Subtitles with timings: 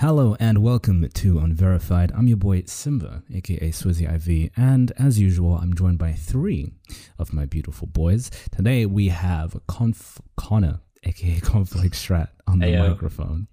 [0.00, 2.10] Hello and welcome to Unverified.
[2.16, 6.72] I'm your boy Simba, aka Swizzy IV, and as usual, I'm joined by three
[7.18, 8.30] of my beautiful boys.
[8.50, 12.88] Today we have Conf- Connor, aka Conflict Strat, on the Ayo.
[12.88, 13.48] microphone.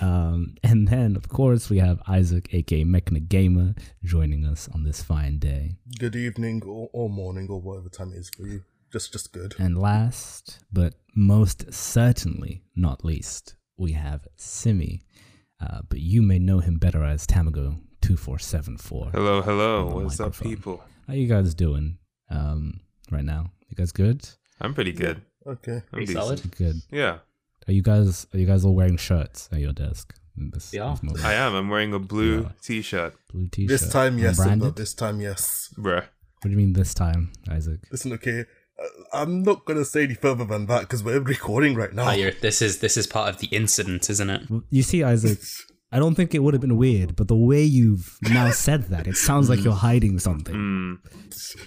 [0.00, 5.02] um, and then, of course, we have Isaac, aka Mechna Gamer, joining us on this
[5.02, 5.72] fine day.
[5.98, 8.62] Good evening or, or morning or whatever time it is for you.
[8.92, 9.56] Just just good.
[9.58, 15.02] And last, but most certainly not least, we have Simi.
[15.60, 19.12] Uh, but you may know him better as Tamago2474.
[19.12, 19.86] Hello, hello.
[19.88, 20.82] on the What's up, people?
[21.06, 21.98] How you guys doing
[22.30, 23.50] um, right now?
[23.68, 24.28] You guys good?
[24.60, 25.22] I'm pretty good.
[25.46, 25.76] Okay.
[25.76, 26.24] I'm Pretty decent.
[26.24, 26.56] solid.
[26.56, 26.76] Good.
[26.90, 27.18] Yeah,
[27.66, 30.14] Are you guys are you guys all wearing shirts at your desk?
[30.36, 30.96] This, Yeah.
[31.02, 31.24] this?
[31.24, 31.54] I am.
[31.54, 32.48] I'm wearing a blue Yeah.
[32.62, 33.68] t-shirt, Blue t-shirt.
[33.68, 34.36] This time, yes.
[34.36, 34.76] Branded?
[34.76, 35.74] This time, yes.
[35.76, 36.02] bruh.
[36.04, 37.80] What do you mean this time, Isaac?
[37.90, 38.44] Listen, okay.
[39.12, 42.10] I'm not gonna say any further than that because we're recording right now.
[42.10, 44.42] Oh, this is this is part of the incident, isn't it?
[44.70, 45.38] You see, Isaac.
[45.90, 49.06] I don't think it would have been weird, but the way you've now said that,
[49.06, 50.54] it sounds like you're hiding something.
[50.54, 50.98] Mm.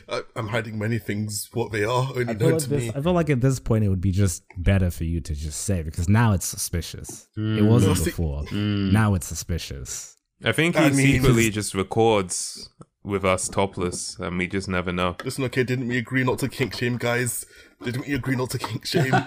[0.07, 1.49] I, I'm hiding many things.
[1.53, 2.91] What they are only I feel, known like to this, me.
[2.95, 5.61] I feel like at this point it would be just better for you to just
[5.61, 7.27] say because now it's suspicious.
[7.35, 7.67] It Mm.
[7.67, 8.43] wasn't No, see- before.
[8.53, 10.15] Now it's suspicious.
[10.45, 12.69] I think he I mean- secretly just records
[13.03, 15.15] with us topless, and we just never know.
[15.23, 15.63] Listen, okay.
[15.63, 17.45] Didn't we agree not to kink shame, guys?
[17.83, 19.11] Didn't we agree not to kink shame?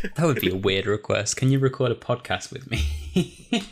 [0.16, 1.36] That would be a weird request.
[1.36, 2.82] Can you record a podcast with me?
[3.14, 3.62] It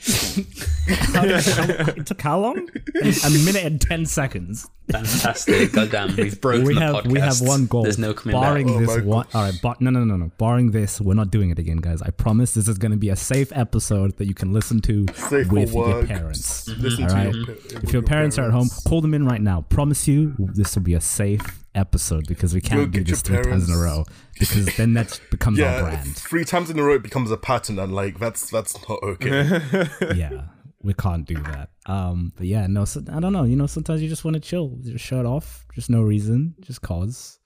[2.06, 2.69] took how long?
[2.97, 4.69] A minute and ten seconds.
[4.91, 5.72] Fantastic.
[5.72, 7.12] Goddamn, we've broken we the have podcast.
[7.12, 7.83] we have one goal.
[7.83, 8.77] There's no coming barring back.
[8.77, 9.27] Oh this my one.
[9.34, 10.31] All right, but no, no, no, no.
[10.39, 12.00] Barring this, we're not doing it again, guys.
[12.03, 12.55] I promise.
[12.55, 15.75] This is going to be a safe episode that you can listen to Safe with
[15.75, 16.69] your parents.
[16.69, 17.34] Listen All to right.
[17.34, 19.62] your, If with your parents are at home, call them in right now.
[19.69, 23.69] Promise you, this will be a safe episode because we can't do this three times
[23.69, 24.05] in a row
[24.38, 26.16] because then that becomes our Yeah, brand.
[26.16, 29.60] three times in a row it becomes a pattern, and like that's that's not okay.
[30.16, 30.42] yeah,
[30.83, 31.70] we can't do that.
[31.86, 33.44] Um, but yeah, no, so, I don't know.
[33.44, 36.83] You know, sometimes you just want to chill, just shut off, just no reason, just
[36.83, 37.38] cause.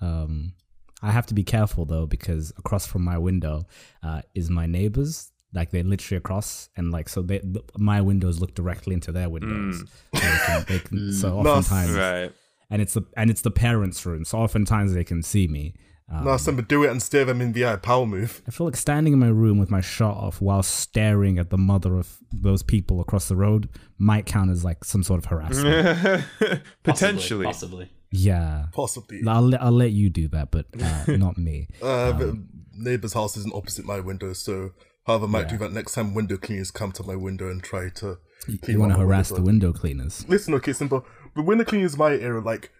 [0.00, 0.54] Um,
[1.02, 3.62] I have to be careful though because across from my window
[4.02, 5.30] uh, is my neighbors.
[5.52, 9.28] Like they're literally across, and like so, they th- my windows look directly into their
[9.28, 9.80] windows.
[10.14, 12.32] So, they can, they can, so oftentimes, Right.
[12.70, 14.24] And it's the and it's the parents' room.
[14.24, 15.74] So oftentimes they can see me.
[16.12, 17.76] Um, no, Simba, do it and stare them in the eye.
[17.76, 18.42] Power move.
[18.48, 21.56] I feel like standing in my room with my shirt off while staring at the
[21.58, 26.24] mother of those people across the road might count as like some sort of harassment.
[26.82, 27.44] Potentially.
[27.44, 27.90] Possibly.
[28.10, 28.66] yeah.
[28.72, 29.20] Possibly.
[29.26, 31.68] I'll, let- I'll let you do that, but uh, not me.
[31.82, 32.44] Uh, Um, the
[32.90, 34.70] neighbor's house isn't opposite my window, so
[35.06, 37.88] however, I might do that next time window cleaners come to my window and try
[37.88, 38.18] to.
[38.46, 40.26] clean You want to one of my harass the window cleaners.
[40.28, 41.04] Listen, okay, simple.
[41.34, 42.70] The window cleaners in my era, like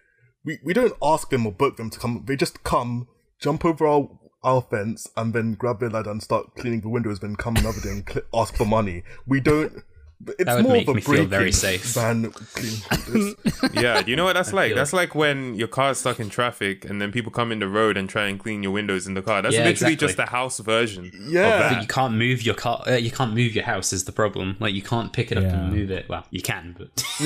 [0.43, 2.23] we, we don't ask them or book them to come.
[2.27, 3.07] They just come,
[3.39, 4.09] jump over our
[4.43, 7.19] our fence, and then grab their ladder and start cleaning the windows.
[7.19, 9.03] Then come another day and cl- ask for money.
[9.27, 9.83] We don't.
[10.27, 11.93] It's That would more make of a me feel very safe.
[11.93, 13.35] than cleaning.
[13.73, 14.75] Yeah, do you know what that's like?
[14.75, 17.97] That's like when your car's stuck in traffic and then people come in the road
[17.97, 19.41] and try and clean your windows in the car.
[19.41, 20.07] That's Yeah, literally exactly.
[20.07, 21.11] just the house version.
[21.27, 21.73] Yeah.
[21.73, 22.83] But you can't move your car.
[22.87, 23.93] Uh, you can't move your house.
[23.93, 24.57] Is the problem?
[24.59, 25.59] Like you can't pick it up Yeah.
[25.65, 26.07] and move it.
[26.09, 26.89] Well, you can, but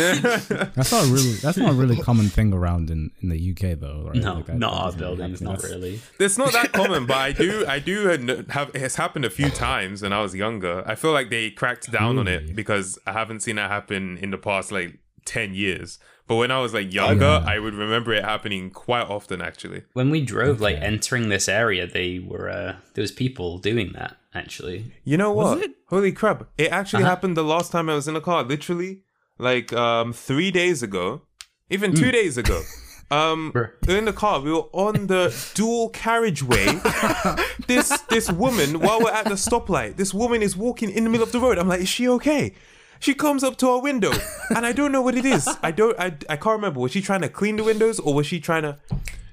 [0.76, 3.80] That's not a really that's not a really common thing around in, in the UK
[3.80, 4.16] though, right?
[4.16, 5.42] no, Like, I- not our doesn't really buildings.
[5.42, 6.00] Not really.
[6.20, 8.08] It's not that common, but I do, I do
[8.50, 8.72] have.
[8.76, 10.84] It's happened a few times when I was younger.
[10.86, 14.30] I feel like they cracked down on it because I haven't seen that happen in
[14.32, 14.92] the past like
[15.26, 16.00] ten years.
[16.28, 19.42] But when I was like younger, I would remember it happening quite often.
[19.42, 23.92] Actually, When we drove, like entering this area, they were uh, there was people doing
[23.94, 24.18] that.
[24.34, 25.60] Actually, you know what?
[25.62, 25.72] it?
[25.88, 26.48] Holy crap!
[26.58, 27.12] It actually Uh-huh.
[27.14, 28.44] happened the last time I was in a car.
[28.44, 29.02] Literally,
[29.38, 31.22] like um three days ago,
[31.70, 32.60] even two days ago.
[33.12, 33.54] Um,
[33.88, 36.66] in the car, we were on the dual carriageway.
[37.68, 41.26] this this woman, while we're at the stoplight, this woman is walking in the middle
[41.26, 41.58] of the road.
[41.60, 42.54] I'm like, is she okay?
[43.00, 44.12] She comes up to our window,
[44.56, 45.48] and I don't know what it is.
[45.62, 45.98] I don't.
[46.00, 46.80] I, I can't remember.
[46.80, 48.80] Was she trying to clean the windows, or was she trying to?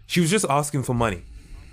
[0.06, 1.24] She was just asking for money.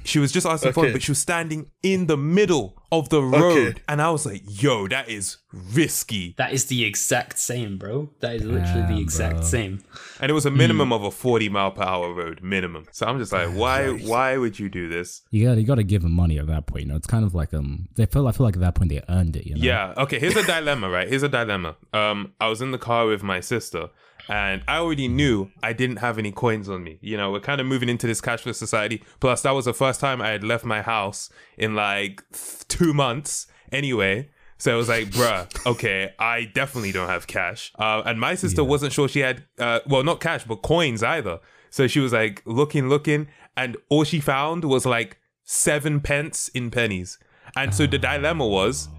[0.04, 3.22] She was just asking for it, but she was standing in the middle of the
[3.22, 3.82] road, Okay.
[3.88, 8.10] and I was like, "Yo, that is risky." that is the exact same, bro.
[8.22, 9.44] That is literally the exact bro.
[9.46, 9.84] same.
[10.20, 12.86] And it was a minimum of a 40 mile per hour road, minimum.
[12.92, 13.90] So I'm just like, why?
[13.90, 15.22] Why would you do this?
[15.32, 16.86] You got you got to give them money at that point.
[16.86, 18.90] You know, it's kind of like um, they feel I feel like at that point
[18.90, 19.46] they earned it.
[19.46, 19.62] You know?
[19.62, 19.94] Yeah.
[19.98, 20.18] Okay.
[20.20, 21.08] Here's a dilemma, right?
[21.08, 21.76] Here's a dilemma.
[21.94, 23.90] Um, I was in the car with my sister,
[24.30, 27.00] and I already knew I didn't have any coins on me.
[27.02, 29.04] You know, we're kind of moving into this cashless society.
[29.20, 32.24] Plus, that was the first time I had left my house in like
[32.68, 33.48] two months.
[33.72, 34.30] Anyway.
[34.62, 37.72] So it was like, bruh, okay, I definitely don't have cash.
[37.80, 41.40] Uh, and my sister wasn't sure she had, uh, well, not cash, but coins either.
[41.70, 46.72] So she was like looking, looking, and all she found was like seven pence in
[46.72, 47.18] pennies.
[47.56, 48.90] And so the dilemma was,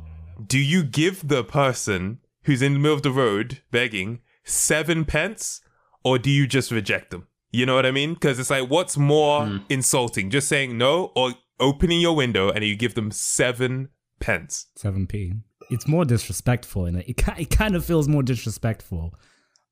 [0.47, 5.61] do you give the person who's in the middle of the road begging seven pence
[6.05, 7.27] or do you just reject them?
[7.53, 8.15] You know what I mean?
[8.15, 9.59] Because it's like, what's more hmm.
[9.69, 10.31] insulting?
[10.31, 13.89] Just saying no or opening your window and you give them seven
[14.21, 14.67] pence?
[14.77, 15.35] Seven p.
[15.71, 19.15] It's more disrespectful, and it it, it kind of feels more disrespectful.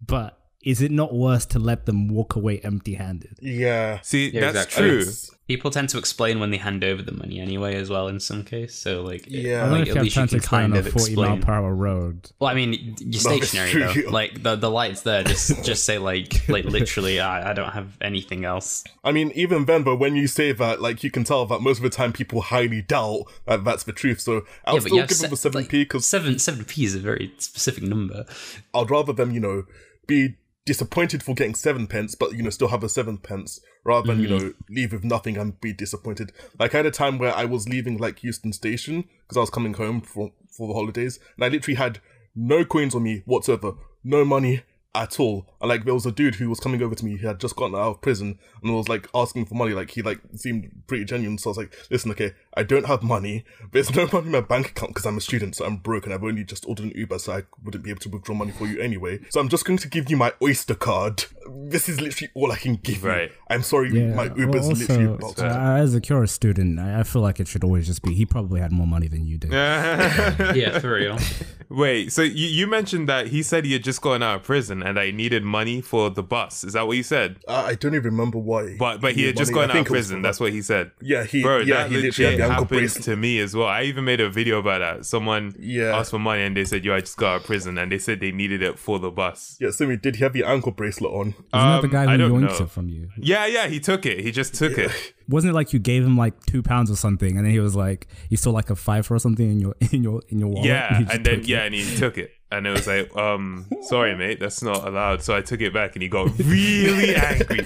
[0.05, 3.39] But is it not worse to let them walk away empty-handed?
[3.41, 4.01] Yeah.
[4.03, 4.83] See, Yeah, that's exactly.
[4.89, 4.99] true.
[5.01, 8.07] It's- People tend to explain when they hand over the money anyway, as well.
[8.09, 9.61] In some case, so like, Yeah.
[9.61, 11.17] I don't know like, if at least you time to can kind of a forty
[11.17, 11.43] mile explain.
[11.43, 12.31] per hour road.
[12.39, 13.73] Well, I mean, you're stationary
[14.03, 14.11] though.
[14.11, 17.97] Like the the lights there, just just say like like literally, I, I don't have
[18.03, 18.85] anything else.
[19.03, 21.79] I mean, even then, but when you say that, like, you can tell that most
[21.79, 24.21] of the time people highly doubt that that's the truth.
[24.21, 26.95] So I'll yeah, still you give se- them the 7p because seven seven p is
[26.95, 28.27] a very specific number.
[28.75, 29.65] I'd rather them, you know,
[30.07, 30.35] be
[30.69, 34.21] disappointed for getting seven pence, but you know, still have a seven pence, rather than
[34.21, 34.49] you mm-hmm.
[34.49, 36.31] know leave with nothing and be disappointed.
[36.59, 39.49] Like I had a time where I was leaving like Euston Station because I was
[39.49, 42.01] coming home for for the holidays, and I literally had
[42.37, 43.73] no coins on me whatsoever,
[44.05, 44.61] no money
[44.95, 45.47] at all.
[45.63, 47.57] And like there was a dude who was coming over to me, he had just
[47.57, 49.73] gotten out of prison and was like asking for money.
[49.73, 51.39] Like he like seemed pretty genuine.
[51.39, 54.41] So I was like, listen, okay, I don't have money, there's no money in my
[54.41, 56.93] bank account because I'm a student, so I'm broke and I've only just ordered an
[56.97, 59.21] Uber, so I wouldn't be able to withdraw money for you anyway.
[59.31, 61.25] So I'm just going to give you my Oyster card.
[61.49, 63.31] This is literally all I can give Right.
[63.31, 63.37] you.
[63.49, 65.47] I'm sorry, Yeah, my well, Uber's also, literally about to.
[65.47, 68.13] uh, as a Cura student, I, I feel like it should always just be.
[68.15, 69.53] He probably had more money than you did.
[69.53, 71.17] yeah, for real.
[71.71, 74.83] Wait, so you, you mentioned that he said he had just gotten out of prison
[74.83, 76.65] and that he needed money for the bus.
[76.65, 77.37] Is that what you said?
[77.47, 78.77] Uh, I don't even remember why.
[78.79, 79.67] But but he had just money.
[79.67, 80.23] Gotten out of think it was prison.
[80.23, 80.93] That's what he said.
[81.03, 83.55] Yeah, he Bro, yeah that he literally legit had the ankle happens to me as
[83.55, 83.67] well.
[83.69, 85.07] I even made a video about that.
[85.07, 85.97] Someone Yeah.
[85.99, 87.99] asked for money and they said, "Yo, I just got out of prison," and they
[87.99, 89.57] said they needed it for the bus.
[89.61, 91.29] Yeah, Simi, did he have the ankle bracelet on?
[91.29, 92.65] Isn't that the Um, guy who don't yoinked know.
[92.65, 93.09] it from you?
[93.19, 94.21] Yeah, yeah, he took it.
[94.21, 94.91] He just took it.
[95.29, 97.77] Wasn't it like you gave him like two pounds or something, and then he was
[97.77, 100.67] like, you saw like a five or something in your in your in your wallet?
[100.67, 101.67] Yeah, he just and then yeah, it?
[101.67, 105.23] and he took it, and it was like, um, sorry, mate, that's not allowed.
[105.23, 107.59] So I took it back, and he got really angry.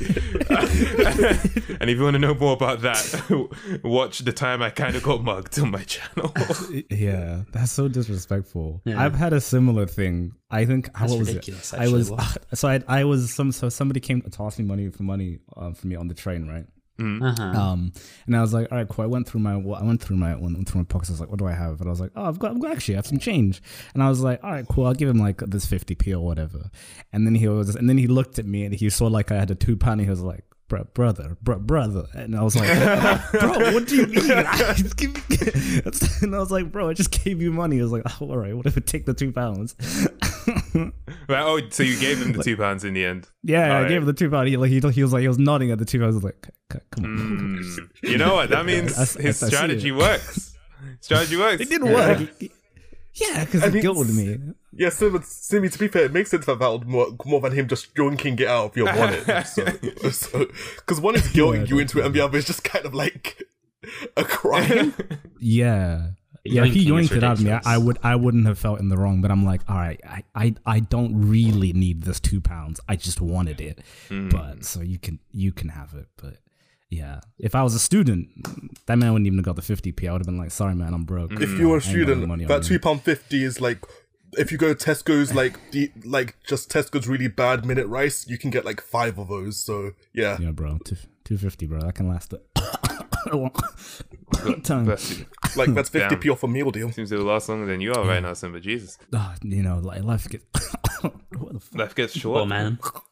[1.80, 5.02] and if you want to know more about that, watch the time I kind of
[5.02, 6.32] got mugged on my channel.
[6.90, 8.80] Yeah, that's so disrespectful.
[8.84, 9.02] Yeah.
[9.02, 10.32] I've had a similar thing.
[10.50, 11.80] I think how That's was ridiculous, it?
[11.80, 12.28] I was Wow.
[12.52, 15.72] so I I was some so somebody came to toss me money for money uh,
[15.72, 16.66] for me on the train, right?
[17.22, 17.42] Uh-huh.
[17.42, 17.92] Um,
[18.26, 19.04] and I was like, all right, cool.
[19.04, 21.10] I went through my, I went through my, went through my pockets.
[21.10, 21.80] I was like, what do I have?
[21.80, 23.62] And I was like, oh, I've got, I've got actually, I have some change.
[23.94, 24.86] And I was like, all right, cool.
[24.86, 26.70] I'll give him like this 50p or whatever.
[27.12, 29.36] And then he was, and then he looked at me and he saw like I
[29.38, 30.00] had a two pound.
[30.00, 32.06] He was like, bro, brother, bro, brother.
[32.14, 32.68] And I was like,
[33.32, 34.30] bro, what do you mean?
[34.30, 35.82] I me-
[36.22, 37.76] and I was like, bro, I just gave you money.
[37.76, 39.76] He was like, oh, all right, whatever, take the two pounds.
[40.74, 43.28] Right, oh, so you gave him the two pounds in the end.
[43.42, 43.88] Yeah, I Alright.
[43.88, 44.48] gave him the two pound.
[44.48, 46.14] He like, he, he was like, he was nodding at the two pounds.
[46.14, 47.58] I was like, "C- c- come on.
[47.58, 48.50] Mm, you know what?
[48.50, 50.56] That means I s- I his see strategy works.
[51.00, 51.60] Strategy works.
[51.62, 52.28] It didn't work.
[53.14, 54.54] Yeah, because I it mean, guilted me.
[54.72, 57.52] Yeah, Simi, Simi, to be fair, it makes sense that that would work more than
[57.52, 59.46] him just drinking it out of your wallet.
[59.46, 60.46] so,
[60.76, 62.94] because one is guilting Yeah, you into it, and the other is just kind of
[62.94, 63.42] like
[64.16, 64.94] a crime.
[65.38, 66.12] Yeah.
[66.44, 67.60] Yeah, if he Yoinking yoinked it out of me, I.
[67.64, 69.22] I would I wouldn't have felt in the wrong.
[69.22, 72.80] But I'm like, all right, I, I, I don't really need this two pounds.
[72.88, 73.78] I just wanted it.
[74.08, 74.28] Hmm.
[74.28, 76.08] But so you can you can have it.
[76.16, 76.38] But
[76.90, 78.28] yeah, if I was a student,
[78.86, 80.08] that man wouldn't even have got the fifty p.
[80.08, 81.32] I would have been like, sorry man, I'm broke.
[81.40, 83.60] if you were a I ain't got no student, money that two pound fifty is
[83.60, 83.84] like.
[84.34, 88.48] If you go Tesco's, like the like just Tesco's really bad minute rice, you can
[88.48, 89.62] get like five of those.
[89.62, 91.80] So yeah, Yeah, bro, two two fifty, bro.
[91.82, 92.32] That can last
[93.30, 93.50] a long
[94.62, 94.84] time.
[94.84, 95.26] Bless you.
[95.56, 96.20] like that's fifty Damn.
[96.20, 96.90] p off a meal deal.
[96.92, 98.60] Seems to last longer than you are right now, Simba.
[98.60, 98.98] Jesus.
[99.12, 100.44] Ah, you know, like life gets.
[101.02, 101.12] what
[101.52, 101.78] the fuck?
[101.78, 102.40] Life gets short.
[102.42, 102.78] Oh man,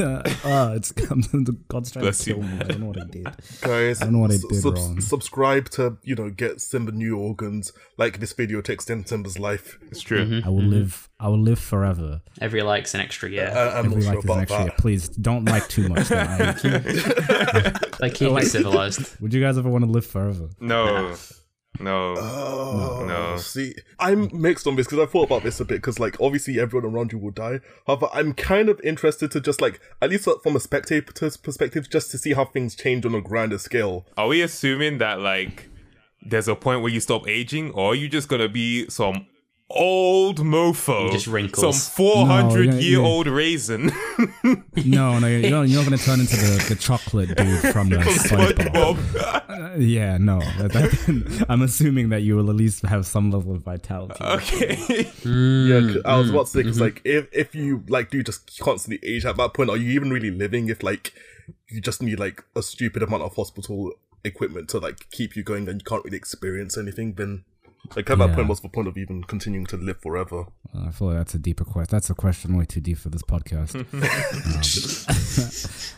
[0.00, 2.36] uh, it's God's trying Bless to you.
[2.36, 2.58] kill me.
[2.60, 3.24] I don't know what I did.
[3.60, 5.00] Guys, I don't know what I s- did subs- wrong.
[5.00, 7.72] subscribe to you know get Simba new organs.
[7.96, 9.78] Like this video to extend Simba's life.
[9.90, 10.40] It's true.
[10.44, 11.08] I will live.
[11.18, 12.20] I will live forever.
[12.40, 13.48] every like's an extra year.
[13.54, 14.64] Uh, I'm Every not sure like is an about extra.
[14.66, 14.78] that.
[14.78, 16.08] Please don't like too much.
[16.08, 16.28] Then.
[16.28, 19.20] I- they keep it civilized.
[19.20, 20.50] would you guys ever want to live forever?
[20.60, 21.14] No.
[21.80, 22.14] No.
[22.18, 23.36] Oh, No.
[23.36, 26.58] see, I'm mixed on this because I thought about this a bit because, like, obviously
[26.58, 27.60] everyone around you will die.
[27.86, 32.10] However, I'm kind of interested to just, like, at least from a spectator's perspective, just
[32.10, 34.06] to see how things change on a grander scale.
[34.16, 35.68] Are we assuming that like
[36.20, 39.26] there's a point where you stop aging, or are you just gonna be some
[39.70, 41.82] old mofo, You just wrinkles.
[41.82, 43.04] some four hundred No, yeah, year yeah.
[43.06, 43.92] old raisin,
[44.84, 47.90] No, no, you're not, you're not going to turn into the, the chocolate dude from
[47.90, 48.96] the SpongeBob.
[48.96, 49.74] SpongeBob?
[49.74, 50.40] Uh, yeah, no.
[50.58, 54.22] That, that- I'm assuming that you will at least have some level of vitality.
[54.24, 54.76] okay.
[55.24, 56.68] Yeah, 'cause I was about to say Mm-hmm.
[56.68, 59.90] because, like, if if you like do just constantly age at that point, are you
[59.92, 60.68] even really living?
[60.68, 61.12] If like
[61.68, 63.92] you just need like a stupid amount of hospital
[64.24, 67.44] equipment to like keep you going and you can't really experience anything, then
[67.96, 68.34] Like at that Yeah.
[68.34, 70.44] point, what's the point of even continuing to live forever?
[70.78, 71.88] I feel like that's a deeper question.
[71.90, 73.74] That's a question way too deep for this podcast.
[73.78, 73.86] um,
[75.08, 75.12] I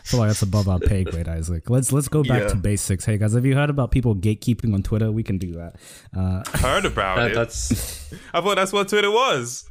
[0.07, 1.69] feel like that's above our pay grade, Isaac.
[1.69, 2.47] Let's let's go back Yeah.
[2.49, 3.03] to basics.
[3.05, 5.11] Hey guys, have you heard about people gatekeeping on Twitter?
[5.11, 5.75] We can do that.
[6.15, 7.35] Uh, Heard about That- it.
[7.35, 9.65] that's I thought that's what Twitter was.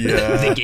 [0.00, 0.36] Yeah.
[0.36, 0.54] the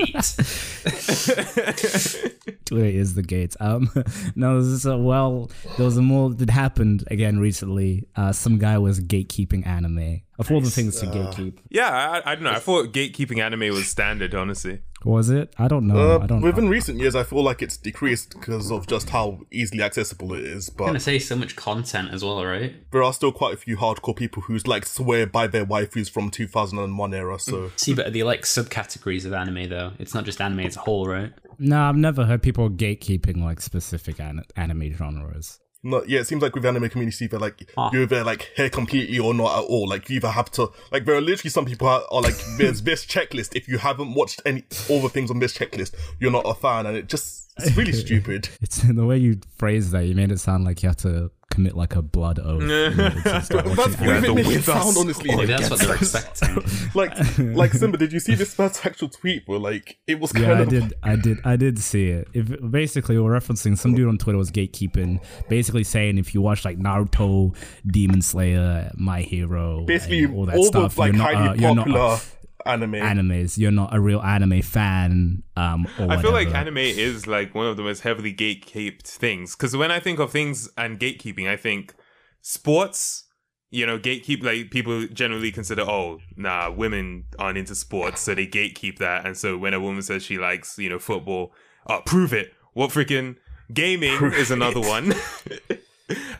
[2.44, 2.56] gate.
[2.64, 3.56] Twitter is the gates.
[3.60, 3.90] Um,
[4.36, 8.08] no, this is a, well, there was a more that happened again recently.
[8.16, 10.22] Uh, some guy was gatekeeping anime.
[10.38, 12.50] Of all the things to gatekeep, yeah, I, I don't know.
[12.50, 14.80] I thought gatekeeping anime was standard, honestly.
[15.06, 15.52] Was it?
[15.58, 15.96] I don't know.
[16.16, 16.70] Uh, I don't within know.
[16.70, 20.68] recent years, I feel like it's decreased because of just how easily accessible it is.
[20.68, 22.74] But I'm gonna say so much content as well, right?
[22.92, 26.30] there are still quite a few hardcore people who's like swear by their waifus from
[26.30, 27.38] 2001 era.
[27.38, 29.92] So See, but are they like subcategories of anime though?
[29.98, 31.32] It's not just anime as a whole, right?
[31.58, 35.58] No, I've never heard people gatekeeping like specific an- anime genres.
[35.90, 37.90] No, yeah, it seems like with the anime community, they're like Ah.
[37.92, 39.88] you're either like here completely or not at all.
[39.88, 42.82] Like you either have to like there are literally some people are, are like there's
[42.82, 43.54] this checklist.
[43.54, 46.86] If you haven't watched any all the things on this checklist, you're not a fan,
[46.86, 48.48] and it just it's really stupid.
[48.60, 50.06] It's the way you phrased that.
[50.06, 52.62] You made it sound like you have to commit like a blood oath.
[52.62, 54.24] in order to That's what anime.
[54.38, 55.34] it makes it sound honestly.
[55.34, 56.62] Maybe that's what they're expecting.
[56.94, 59.44] like like Simba, did you see this man's actual tweet?
[59.46, 60.94] Where like it was kind Yeah, I did.
[61.02, 61.38] I did.
[61.44, 62.28] I did see it.
[62.34, 66.64] If basically we're referencing some dude on Twitter was gatekeeping, basically saying if you watch
[66.64, 71.22] like Naruto, Demon Slayer, My Hero, basically and all all, that the stuff, like you're
[71.22, 72.18] not, highly uh, you're not popular uh,
[72.66, 72.94] anime.
[72.94, 73.58] animes.
[73.58, 75.42] You're not a real anime fan.
[75.56, 79.54] Um, or I feel like anime is like one of the most heavily gatekept things.
[79.54, 81.94] Because when I think of things and gatekeeping, I think
[82.40, 83.24] sports.
[83.70, 88.46] You know, gatekeep like people generally consider, oh, nah, women aren't into sports, so they
[88.46, 89.26] gatekeep that.
[89.26, 91.52] And so when a woman says she likes, you know, football,
[91.88, 92.52] oh, prove it.
[92.74, 93.36] What freaking
[93.74, 95.14] gaming is another one.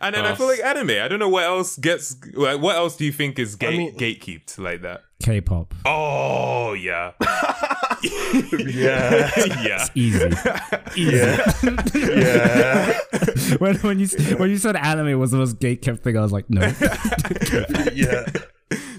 [0.00, 0.90] and then I feel like anime.
[0.90, 2.16] I don't know what else gets.
[2.34, 5.02] Like, what else do you think is gate mean- gatekeeped like that?
[5.22, 5.74] K-pop.
[5.86, 7.12] Oh yeah,
[8.02, 9.30] yeah,
[9.62, 9.86] yeah.
[9.94, 10.26] Easy.
[10.96, 12.10] Easy.
[12.10, 12.98] yeah,
[13.58, 16.50] when when you when you said anime was the most gatekept thing, I was like,
[16.50, 16.60] no.
[17.94, 18.26] yeah.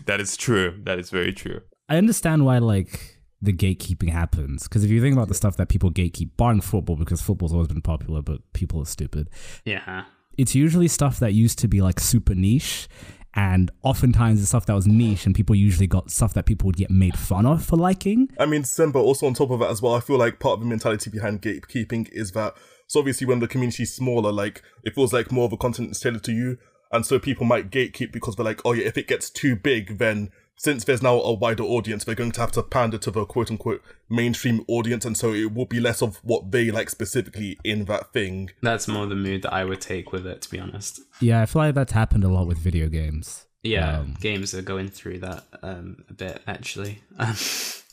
[0.07, 0.79] That is true.
[0.83, 1.61] That is very true.
[1.89, 5.69] I understand why like the gatekeeping happens because if you think about the stuff that
[5.69, 9.29] people gatekeep, barring football, because football's always been popular, but people are stupid.
[9.65, 10.05] Yeah.
[10.37, 12.87] It's usually stuff that used to be like super niche,
[13.33, 16.77] and oftentimes it's stuff that was niche, and people usually got stuff that people would
[16.77, 18.29] get made fun of for liking.
[18.39, 20.59] I mean, Simba, also on top of that as well, I feel like part of
[20.61, 22.55] the mentality behind gatekeeping is that,
[22.87, 25.99] so obviously when the community's smaller, like, it feels like more of a content is
[25.99, 26.57] tailored to you.
[26.89, 29.97] And so people might gatekeep because they're like, oh yeah, if it gets too big,
[29.97, 33.25] then since there's now a wider audience, they're going to have to pander to the
[33.25, 35.05] quote unquote mainstream audience.
[35.05, 38.49] And so it will be less of what they like specifically in that thing.
[38.61, 41.01] That's more the mood that I would take with it, to be honest.
[41.21, 43.45] Yeah, I feel like that's happened a lot with video games.
[43.63, 47.03] Yeah, Um, games are going through that um, a bit, actually.
[47.17, 47.35] Um,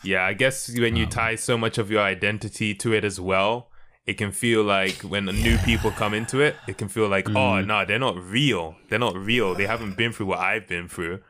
[0.04, 3.70] Yeah, I guess when you tie so much of your identity to it as well,
[4.04, 7.62] it can feel like when new people come into it, it can feel like, oh,
[7.62, 8.76] no, they're not real.
[8.90, 9.54] They're not real.
[9.54, 11.20] They haven't been through what I've been through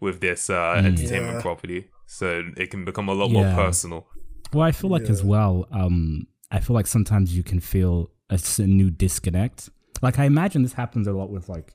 [0.00, 1.42] with this uh, entertainment Yeah.
[1.42, 1.86] property.
[2.06, 4.06] So it can become a lot more personal.
[4.52, 8.38] Well, I feel like as well, um, I feel like sometimes you can feel a
[8.58, 9.70] new disconnect.
[10.02, 11.74] Like I imagine this happens a lot with like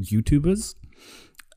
[0.00, 0.74] YouTubers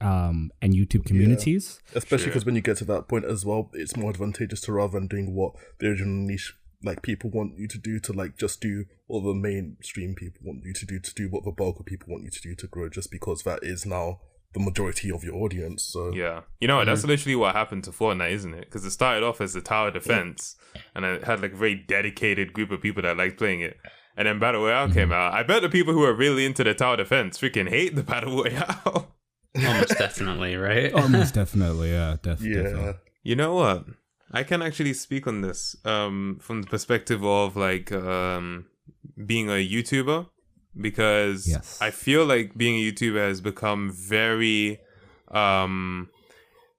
[0.01, 1.79] um, and YouTube communities.
[1.95, 2.31] Especially Sure.
[2.31, 5.07] because when you get to that point as well, it's more advantageous to rather than
[5.07, 6.53] doing what the original niche
[6.85, 10.65] like people want you to do to like just do what the mainstream people want
[10.65, 12.67] you to do to do what the bulk of people want you to do to
[12.67, 14.19] grow just because that is now
[14.53, 15.83] the majority of your audience.
[15.83, 16.41] So Yeah.
[16.59, 16.85] You know what?
[16.85, 18.65] That's literally what happened to Fortnite, isn't it?
[18.65, 20.55] Because it started off as a tower defense,
[20.95, 23.77] and it had like a very dedicated group of people that liked playing it.
[24.15, 25.33] And then Battle Royale came out.
[25.33, 28.43] I bet the people who are really into the tower defense freaking hate the Battle
[28.43, 29.11] Royale.
[29.55, 30.93] almost definitely, right?
[31.03, 32.61] Almost definitely, yeah, def- yeah.
[32.61, 32.93] definitely.
[33.23, 33.85] You know what?
[34.31, 38.65] I can actually speak on this um, from the perspective of like um,
[39.25, 40.27] being a YouTuber
[40.79, 41.77] because Yes.
[41.81, 44.79] I feel like being a YouTuber has become very
[45.29, 46.09] um,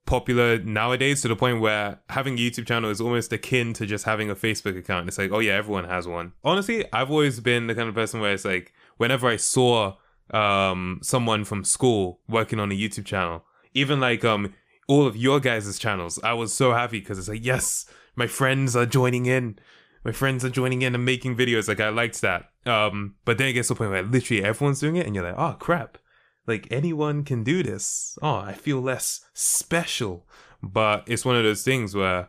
[0.06, 4.04] popular nowadays to the point where having a YouTube channel is almost akin to just
[4.04, 5.08] having a Facebook account.
[5.08, 6.32] It's like, oh yeah, everyone has one.
[6.44, 9.94] Honestly, I've always been the kind of person where it's like, whenever I saw
[10.30, 14.54] um, someone from school working on a YouTube channel, even like um,
[14.88, 18.76] all of your guys' channels, I was so happy because it's like, yes, my friends
[18.76, 19.58] are joining in.
[20.04, 21.66] My friends are joining in and making videos.
[21.66, 22.50] Like I liked that.
[22.66, 25.24] Um, but then it gets to a point where literally everyone's doing it, and you're
[25.24, 25.98] like, oh crap,
[26.46, 28.18] like anyone can do this.
[28.22, 30.26] Oh, I feel less special.
[30.62, 32.28] But it's one of those things where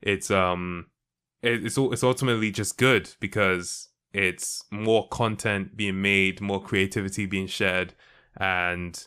[0.00, 0.86] it's um,
[1.42, 7.46] it, it's it's ultimately just good because it's more content being made, more creativity being
[7.46, 7.94] shared,
[8.36, 9.06] and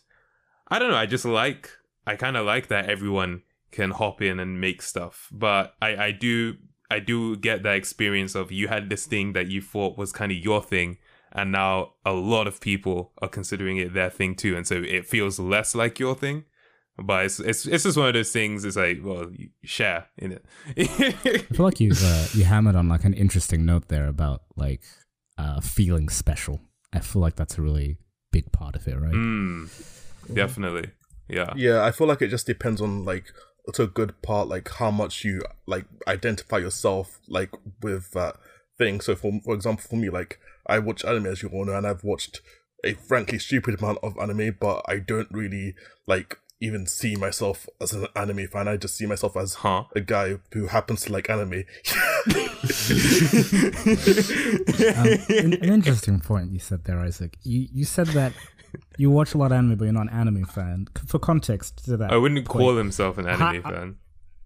[0.68, 0.98] I don't know.
[0.98, 1.70] I just like
[2.06, 6.12] I kind of like that everyone can hop in and make stuff, but I I
[6.12, 6.56] do
[6.90, 10.32] I do get that experience of you had this thing that you thought was kind
[10.32, 10.98] of your thing,
[11.32, 15.08] and now a lot of people are considering it their thing too, and so it
[15.08, 16.46] feels less like your thing.
[16.98, 18.64] But it's it's, it's just one of those things.
[18.64, 20.46] It's like well, you share in it.
[20.78, 24.84] I feel like you've uh, you hammered on like an interesting note there about like
[25.38, 26.62] uh, feeling special.
[26.94, 27.98] I feel like that's a really
[28.32, 29.14] big part of it, right?
[29.14, 30.92] mm, definitely,
[31.28, 31.52] yeah.
[31.56, 33.26] Yeah, I feel like it just depends on like
[33.74, 37.50] to a good part, like how much you like identify yourself like
[37.82, 38.36] with that
[38.78, 39.02] thing.
[39.02, 41.86] So for for example, for me, like I watch anime as you all know, and
[41.88, 42.42] I've watched
[42.84, 45.76] a frankly stupid amount of anime, but I don't really
[46.08, 48.68] like even see myself as an anime fan.
[48.68, 49.84] I just see myself as Huh?
[49.96, 51.64] a guy who happens to like anime.
[54.96, 57.38] Um, an, an interesting point you said there, Isaac.
[57.44, 58.34] You you said that
[58.98, 60.88] you watch a lot of anime, but you're not an anime fan.
[61.08, 63.96] For context to that, I wouldn't point, call himself an anime Ha- fan.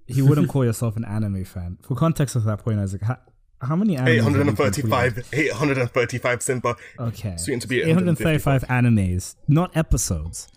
[0.07, 1.77] He wouldn't call yourself an anime fan.
[1.83, 3.17] For context of that point, Isaac, how,
[3.61, 4.07] how many anime?
[4.09, 6.75] 835, 835 Simba.
[6.99, 7.35] Okay.
[7.37, 10.47] Soon to be 835 animes, not episodes.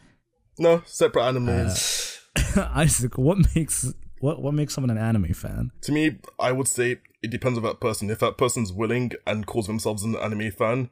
[0.58, 2.18] No, separate animes.
[2.56, 5.70] Uh, Isaac, what makes what what makes someone an anime fan?
[5.82, 8.10] to me, I would say it depends on that person.
[8.10, 10.90] If that person's willing and calls themselves an anime fan,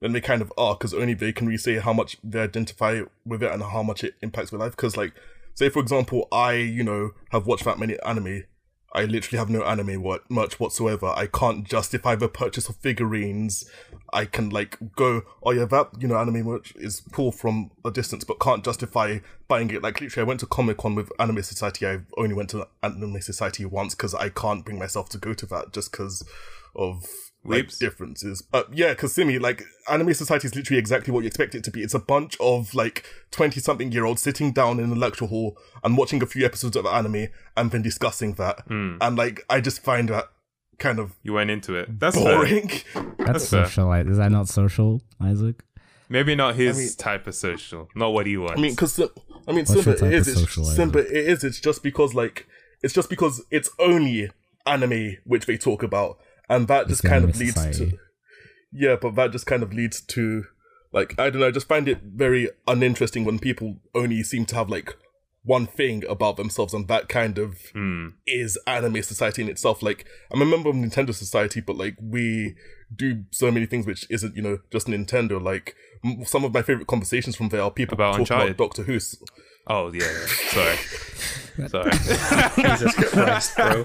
[0.00, 3.02] then they kind of are, because only they can really say how much they identify
[3.24, 4.72] with it and how much it impacts their life.
[4.72, 5.12] Because, like,
[5.54, 8.44] say for example, I, you know, have watched that many anime.
[8.92, 11.12] I literally have no anime what much whatsoever.
[11.14, 13.70] I can't justify the purchase of figurines.
[14.12, 17.92] I can like go, oh yeah, that you know anime merch is cool from a
[17.92, 19.82] distance, but can't justify buying it.
[19.82, 21.86] Like literally, I went to Comic Con with Anime Society.
[21.86, 25.46] I only went to Anime Society once because I can't bring myself to go to
[25.46, 26.24] that just because
[26.74, 27.06] of
[27.44, 28.42] like differences.
[28.42, 31.70] But yeah, because Simi, like Anime Society is literally exactly what you expect it to
[31.70, 31.82] be.
[31.82, 35.56] It's a bunch of like twenty something year olds sitting down in a lecture hall
[35.82, 38.60] and watching a few episodes of anime and then discussing that.
[38.68, 38.96] Hmm.
[39.00, 40.26] And like, I just find that
[40.78, 41.98] kind of You went into it.
[42.00, 42.24] That's fair.
[42.36, 42.70] boring.
[43.18, 43.66] That's, fair.
[43.66, 43.92] social.
[43.92, 45.62] Is that not social, Isaac?
[46.08, 47.88] Maybe not his I mean- type of social.
[47.94, 48.58] Not what he wants.
[48.58, 50.74] I mean, because I mean, What's Simba your type is of it's?
[50.76, 51.44] Simba it is.
[51.44, 52.46] It's just because like
[52.82, 54.30] it's just because it's only
[54.66, 56.18] anime which they talk about,
[56.50, 57.92] and that just kind of leads society.
[57.92, 57.98] to
[58.72, 60.44] yeah, but that just kind of leads to
[60.92, 61.46] like I don't know.
[61.48, 64.94] I just find it very uninteresting when people only seem to have like
[65.42, 68.08] one thing about themselves, and that kind of Hmm.
[68.26, 69.82] is anime society in itself.
[69.82, 72.54] Like I'm a member of Nintendo Society, but like we
[72.94, 75.40] do so many things which isn't you know just Nintendo.
[75.42, 78.50] Like m- some of my favorite conversations from there are people About talking Uncharted.
[78.56, 78.98] about Doctor Who.
[79.60, 80.26] S- Oh yeah, yeah.
[80.50, 80.76] sorry,
[81.68, 81.90] sorry.
[82.78, 83.82] Jesus Christ, bro.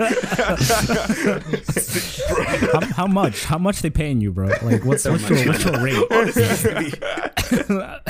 [2.72, 3.44] How, how much?
[3.46, 4.48] How much they paying you, bro?
[4.62, 7.02] Like, what's what's your what's your rate?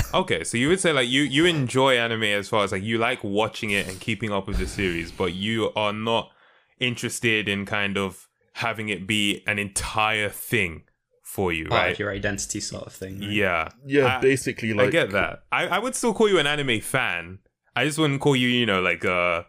[0.13, 2.97] okay, so you would say like you you enjoy anime as far as like you
[2.97, 6.31] like watching it and keeping up with the series, but you are not
[6.79, 10.83] interested in kind of having it be an entire thing
[11.23, 11.91] for you, Part right?
[11.93, 13.19] of your identity sort of thing.
[13.19, 13.29] right?
[13.29, 15.43] Yeah, Yeah, I- basically, like I get that.
[15.51, 17.39] I, I would still call you an anime fan.
[17.75, 19.45] I just wouldn't call you, you know, like a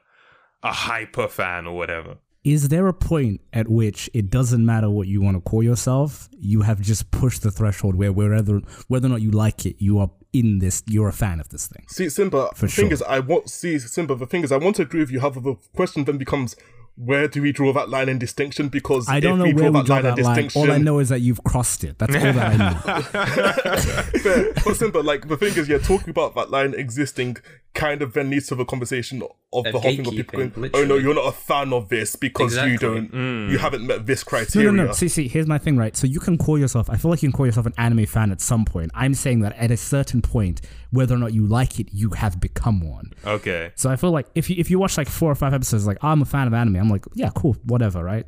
[0.62, 2.18] a hyper fan or whatever.
[2.44, 6.28] Is there a point at which it doesn't matter what you want to call yourself?
[6.38, 9.98] You have just pushed the threshold where wherever whether or not you like it, you
[9.98, 10.82] are in this.
[10.86, 11.84] You're a fan of this thing.
[11.88, 12.50] See, Simba.
[12.54, 12.92] For the thing sure.
[12.92, 14.14] is, I want see Simba.
[14.14, 15.20] The thing is, I want to agree with you.
[15.20, 16.54] However, the question then becomes,
[16.96, 18.68] where do we draw that line in distinction?
[18.68, 20.34] Because I don't if know we where draw we draw line that line.
[20.36, 21.98] distinction, All I know is that you've crossed it.
[21.98, 23.02] That's all that I know.
[24.20, 24.52] Fair.
[24.64, 27.36] but Simba, like the thing is, you're yeah, talking about that line existing
[27.76, 30.50] kind of then leads to the conversation of Of the whole thing of people going,
[30.50, 33.50] gatekeeping, "Oh no, you're not a fan of this because you don't, mm.
[33.50, 34.92] you haven't met this criteria." No, no, no.
[34.92, 35.96] See, see, here's my thing, right?
[35.96, 38.32] So you can call yourself, I feel like you can call yourself an anime fan
[38.32, 38.90] at some point.
[38.94, 42.40] I'm saying that at a certain point, whether or not you like it, you have
[42.40, 43.12] become one.
[43.24, 43.72] Okay.
[43.76, 45.98] So I feel like if you if you watch like four or five episodes, like
[46.02, 48.26] oh, I'm a fan of anime, I'm like, yeah, cool, whatever, right?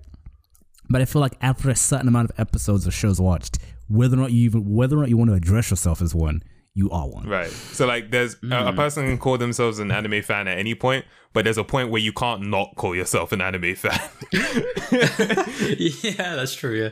[0.91, 3.59] But I feel like after a certain amount of episodes or shows watched,
[3.89, 6.43] whether or not you even whether or not you want to address yourself as one,
[6.79, 7.27] you are one.
[7.27, 7.51] Right.
[7.51, 8.77] So like there's a, a hmm.
[8.77, 12.01] person can call themselves an anime fan at any point, but there's a point where
[12.01, 13.99] you can't not call yourself an anime fan.
[14.33, 16.81] yeah, that's true.
[16.81, 16.91] Yeah.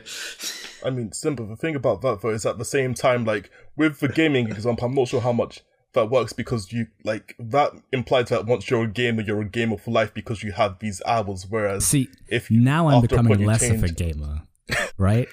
[0.85, 1.47] I mean, simple.
[1.47, 4.85] the thing about that though is at the same time, like with the gaming example,
[4.85, 5.61] I'm not sure how much
[5.93, 9.77] that works because you like that implies that once you're a gamer, you're a gamer
[9.77, 11.45] for life because you have these hours.
[11.49, 14.41] Whereas See, if you- now I'm after a point becoming you less of a gamer.
[14.97, 15.27] Right?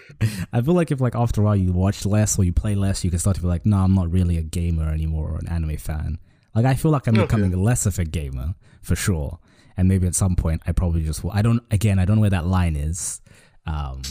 [0.53, 3.05] I feel like if like after a while you watch less or you play less,
[3.05, 5.49] you can start to be like, no, I'm not really a gamer anymore or an
[5.49, 6.19] anime fan.
[6.55, 9.39] Like I feel like I'm becoming less of a gamer for sure.
[9.77, 11.33] And maybe at some point I probably just will.
[11.33, 11.63] I don't.
[11.71, 13.21] Again, I don't know where that line is.
[13.67, 14.03] Um,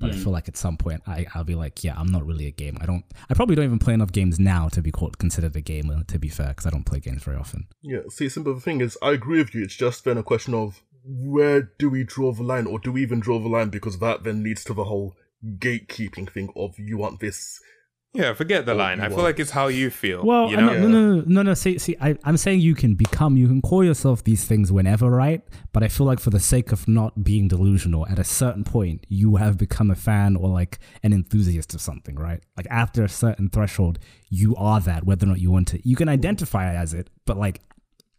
[0.00, 2.46] But I feel like at some point I, I'll be like, yeah, I'm not really
[2.46, 2.78] a gamer.
[2.82, 3.04] I don't.
[3.30, 6.02] I probably don't even play enough games now to be called considered a gamer.
[6.04, 7.68] To be fair, because I don't play games very often.
[7.80, 9.62] Yeah, see, simple thing is, I agree with you.
[9.62, 13.02] It's just then a question of where do we draw the line, or do we
[13.02, 13.68] even draw the line?
[13.68, 15.14] Because that then leads to the whole
[15.58, 17.60] gatekeeping thing of you want this.
[18.14, 19.00] Yeah, forget the line.
[19.00, 20.24] I feel like it's how you feel.
[20.24, 21.54] Well, you know, know- no, no, no, no, no.
[21.54, 25.10] See, see, I, I'm saying you can become, you can call yourself these things whenever,
[25.10, 25.42] right?
[25.72, 29.04] But I feel like for the sake of not being delusional, at a certain point,
[29.08, 32.40] you have become a fan or like an enthusiast of something, right?
[32.56, 33.98] Like after a certain threshold,
[34.30, 35.88] you are that, whether or not you want to.
[35.88, 37.62] You can identify as it, but like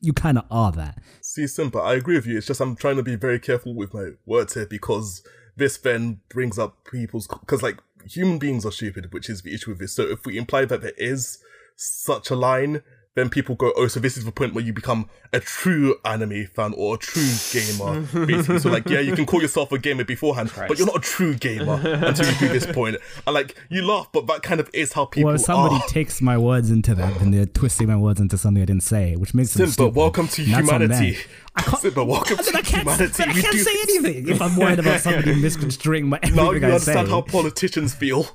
[0.05, 0.99] you kind of are that.
[1.21, 1.81] See, simple.
[1.81, 2.37] I agree with you.
[2.37, 5.23] It's just I'm trying to be very careful with my words here because
[5.57, 9.71] this then brings up people's because like human beings are stupid, which is the issue
[9.71, 9.93] with this.
[9.93, 11.39] So if we imply that there is
[11.75, 12.83] such a line,
[13.15, 16.45] then people go, oh, so this is the point where you become a true anime
[16.47, 18.59] fan or a true gamer, basically.
[18.59, 21.33] So like, yeah, you can call yourself a gamer beforehand, but you're not a true
[21.33, 22.97] gamer until you do this point.
[23.25, 25.87] And like, you laugh, but that kind of is how people Well, if somebody are.
[25.87, 29.15] takes my words into that, then they're twisting my words into something I didn't say,
[29.15, 30.91] which makes them Simba, welcome to And that's on them.
[30.91, 31.17] humanity.
[31.55, 33.23] I can't, Simba, welcome then to I can't, humanity.
[33.23, 36.59] I can't do say anything if I'm worried about somebody misconstruing my everything Now you
[36.61, 37.11] I understand say.
[37.13, 38.27] how politicians feel.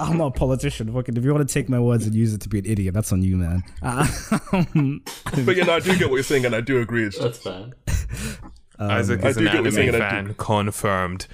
[0.00, 0.92] I'm not a politician.
[0.92, 2.94] Fucking, if you want to take my words and use it to be an idiot,
[2.94, 3.62] that's on you, man.
[3.82, 4.06] Uh,
[5.44, 7.06] But yeah, no, I do get what you're saying, and I do agree.
[7.06, 8.38] It's just, That's fair.
[8.78, 11.26] Isaac I is do an get saying, anime and do- fan, confirmed.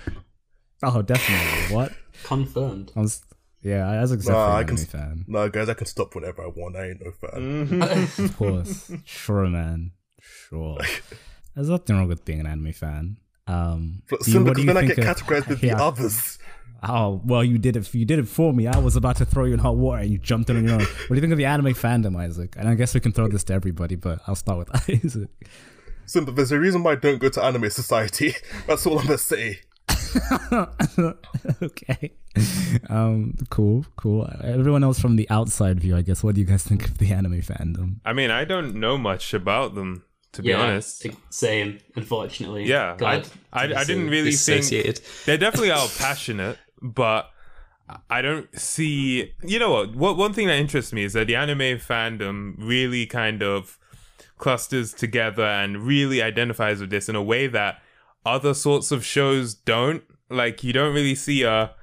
[0.82, 1.74] oh, definitely.
[1.74, 1.92] What?
[2.24, 2.92] Confirmed.
[2.96, 3.22] I was,
[3.62, 5.24] yeah, Isaac's Nah, definitely I an can anime s- fan.
[5.28, 6.76] no, guys, I can stop whenever I want.
[6.76, 7.82] I ain't no fan.
[8.24, 8.90] Of course.
[9.04, 9.92] sure, man.
[10.20, 10.78] Sure.
[11.54, 13.18] There's nothing wrong with being an anime fan.
[13.46, 15.76] Um, But do you- Simba, because then I get of- categorized with Yeah.
[15.76, 16.38] the others.
[16.82, 17.92] Oh well, you did it.
[17.94, 18.66] You did it for me.
[18.66, 20.74] I was about to throw you in hot water, and you jumped in on your
[20.74, 20.80] own.
[20.80, 22.54] What do you think of the anime fandom, Isaac?
[22.58, 25.30] And I guess we can throw this to everybody, but I'll start with Isaac.
[26.06, 28.34] Simba, there's a reason why I don't go to anime society.
[28.66, 29.60] That's all I'm gonna say.
[31.62, 32.12] okay.
[32.88, 33.34] Um.
[33.50, 33.84] Cool.
[33.96, 34.30] Cool.
[34.42, 36.22] Everyone else from the outside view, I guess.
[36.22, 37.96] What do you guys think of the anime fandom?
[38.04, 41.06] I mean, I don't know much about them, to be yeah, honest.
[41.30, 42.64] Same, unfortunately.
[42.66, 45.00] Yeah, I, God, I, to I didn't so really think dissociated.
[45.26, 46.58] they definitely are passionate,
[46.94, 47.30] but
[48.10, 49.32] I don't see.
[49.42, 49.94] You know what?
[49.96, 53.78] What one thing that interests me is that the anime fandom really kind of
[54.38, 57.80] clusters together and really identifies with this in a way that
[58.24, 60.02] other sorts of shows don't.
[60.28, 61.74] Like you don't really see a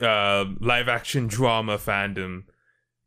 [0.00, 2.44] uh, live action drama fandom,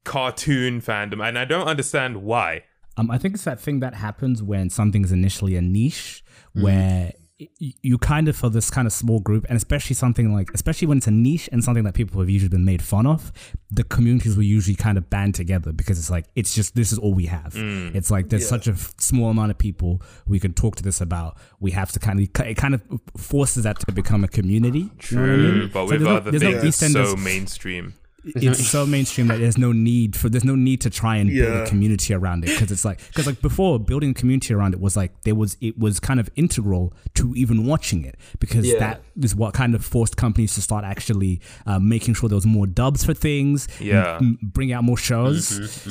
[0.06, 2.64] cartoon fandom, and I don't understand why.
[2.98, 6.24] Um, I think it's that thing that happens when something's initially a niche,
[6.54, 7.19] where y-
[7.58, 10.98] you kind of for this kind of small group, and especially something like, especially when
[10.98, 13.32] it's a niche and something that people have usually been made fun of,
[13.72, 16.98] the communities will usually kind of band together because it's like it's just this is
[17.00, 17.54] all we have.
[17.54, 17.96] Mm.
[17.96, 21.38] It's like there's such a small amount of people we can talk to this about.
[21.60, 22.84] We have to kind of it kind of
[23.16, 24.90] forces that to become a community.
[25.10, 25.70] you know I mean?
[25.74, 27.94] but So with no- other there's no things, it's so mainstream.
[28.26, 31.68] It's so mainstream that there's no need for there's no need to try and build
[31.68, 34.80] a community around it because it's like because like before building a community around it
[34.80, 38.80] was like there was it was kind of integral to even watching it because Yeah.
[38.80, 42.46] that is what kind of forced companies to start actually uh, making sure there was
[42.46, 44.18] more dubs for things Yeah.
[44.22, 45.48] m- bring out more shows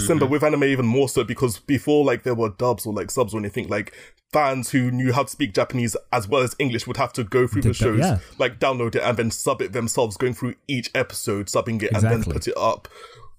[0.07, 3.35] Simba with anime even more so because before like there were dubs or like subs
[3.35, 3.95] or anything like
[4.33, 7.47] fans who knew how to speak Japanese as well as English would have to go
[7.47, 8.19] through the Did that- shows, yeah.
[8.38, 12.03] like download it and then sub it themselves, going through each episode, subbing it and
[12.03, 12.33] then Exactly.
[12.35, 12.88] put it up.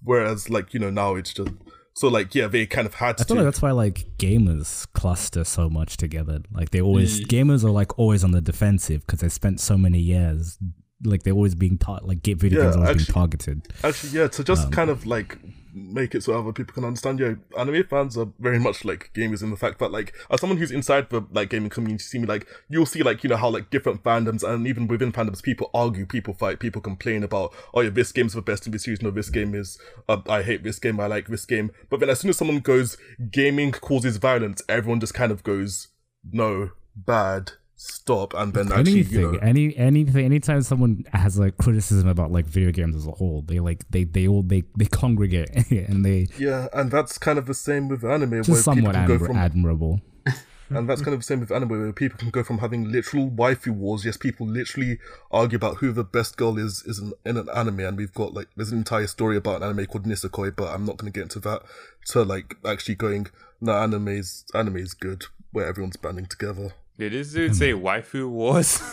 [0.02, 1.52] Whereas like you know now it's just
[1.92, 5.44] so like yeah they kind of had I feel like that's why like gamers cluster
[5.44, 6.40] so much together.
[6.52, 9.98] Like they always gamers are like always on the defensive because they spent so many
[9.98, 10.58] years.
[11.04, 12.06] Like they're always being taught.
[12.06, 13.68] Like get video Yeah, games always actually- being targeted.
[13.84, 15.38] Actually, yeah, to just Um, kind of like
[15.74, 17.18] make it so other people can understand.
[17.18, 20.58] Yeah, anime fans are very much like gamers in the fact that like as someone
[20.58, 23.48] who's inside the like gaming community, see me like you'll see like you know how
[23.48, 27.80] like different fandoms and even within fandoms, people argue, people fight, people complain about oh
[27.80, 29.02] yeah, this game's the best in this series.
[29.02, 29.78] No, this game is
[30.08, 31.00] uh, I hate this game.
[31.00, 31.70] I like this game.
[31.88, 32.96] But then as soon as someone goes
[33.30, 35.88] gaming causes violence, everyone just kind of goes
[36.32, 37.52] no bad.
[37.82, 42.30] Stop and then actually, anything, you know, any anything, anytime someone has like criticism about
[42.30, 46.04] like video games as a whole, they like they they all they they congregate and
[46.04, 49.06] they yeah, and that's kind of the same with anime, where just people somewhat can
[49.06, 50.00] go admir- from admirable.
[50.68, 53.28] And that's kind of the same with anime, where people can go from having literal
[53.28, 54.04] waifu wars.
[54.04, 55.00] Yes, people literally
[55.32, 58.34] argue about who the best girl is is in, in an anime, and we've got
[58.34, 61.18] like there's an entire story about an anime called Nisekoi, but I'm not going to
[61.18, 61.62] get into that.
[62.08, 63.28] To like actually going,
[63.60, 66.74] no, anime's anime is good, where everyone's banding together.
[66.98, 68.80] Did this dude say waifu wars?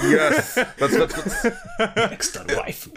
[0.00, 1.42] Yes, that's that's.
[1.42, 2.88] that's Extra life.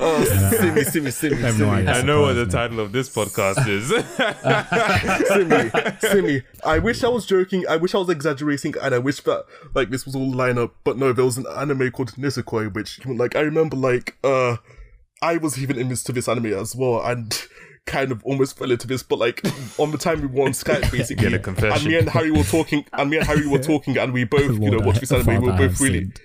[0.00, 1.90] oh, Simi, Simi, Simi, I have no idea.
[1.92, 3.90] I know what the title of this podcast is.
[5.28, 6.42] Simi, Simi.
[6.64, 7.64] I wish I was joking.
[7.68, 10.74] I wish I was exaggerating, and I wish that like this was all line up.
[10.82, 14.56] But no, there was an anime called Nisekoi, which like I remember like uh,
[15.22, 17.40] I was even into this anime as well, and
[17.86, 19.02] kind of almost fell into this.
[19.02, 19.42] But like
[19.78, 21.72] on the time we were on Skype, basically, Get a confession.
[21.78, 24.58] and me and Harry were talking, and me and Harry were talking, and we both
[24.60, 25.42] you know watched this anime.
[25.42, 26.10] We were both really.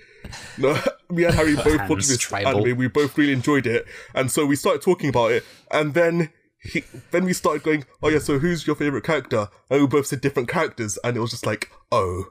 [0.58, 2.60] No, me and Harry both watched this tribal.
[2.66, 2.76] anime.
[2.76, 5.44] We both really enjoyed it, and so we started talking about it.
[5.70, 9.80] And then he, then we started going, "Oh yeah, so who's your favorite character?" And
[9.80, 12.24] we both said different characters, and it was just like, "Oh,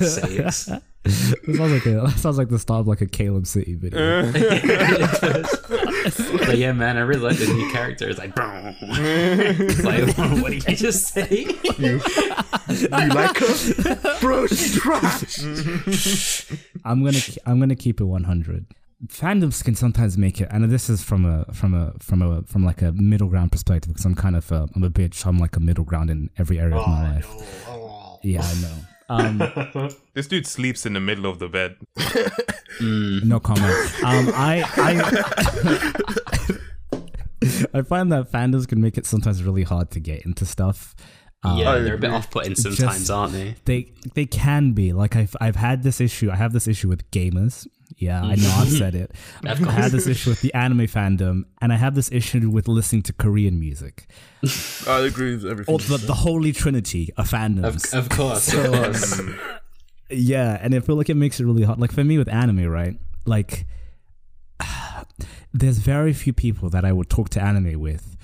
[0.00, 0.70] Sakes.
[1.02, 4.30] That sounds like a that sounds like the start of like a Caleb City video.
[4.32, 8.08] but yeah, man, I really like the new character.
[8.08, 11.46] It's like, it's like what did you just say?
[11.78, 12.00] you
[12.88, 14.46] like her, bro?
[14.46, 15.40] She's trash."
[16.84, 18.66] I'm gonna I'm gonna keep it 100.
[19.06, 22.64] Fandoms can sometimes make it, and this is from a from a from a from
[22.64, 23.88] like a middle ground perspective.
[23.92, 25.24] Because I'm kind of a, I'm a bitch.
[25.26, 27.68] I'm like a middle ground in every area of my life.
[28.22, 28.74] Yeah, I know.
[29.10, 29.42] Um,
[30.14, 31.74] this dude sleeps in the middle of the bed.
[32.80, 33.74] no comment.
[34.04, 36.52] Um, I I
[37.74, 40.94] I find that fandoms can make it sometimes really hard to get into stuff.
[41.42, 42.16] Um, Yeah, they're a bit agree.
[42.18, 43.56] off-putting Just- sometimes, aren't they?
[43.64, 46.30] they they can be like I've I've had this issue.
[46.30, 47.66] I have this issue with gamers.
[47.96, 49.46] Yeah, I know I've said mm-hmm.
[49.46, 49.66] it.
[49.68, 53.02] I had this issue with the anime fandom, and I have this issue with listening
[53.02, 54.06] to Korean music.
[54.86, 55.74] I agree with everything.
[55.74, 57.92] Or the, the holy trinity of fandoms.
[57.92, 59.18] Of, of course, of course.
[59.18, 59.38] Um,
[60.10, 61.78] yeah, and I feel like it makes it really hard.
[61.78, 62.96] Like for me with anime, right?
[63.26, 63.66] Like,
[65.52, 68.16] there's very few people that I would talk to anime with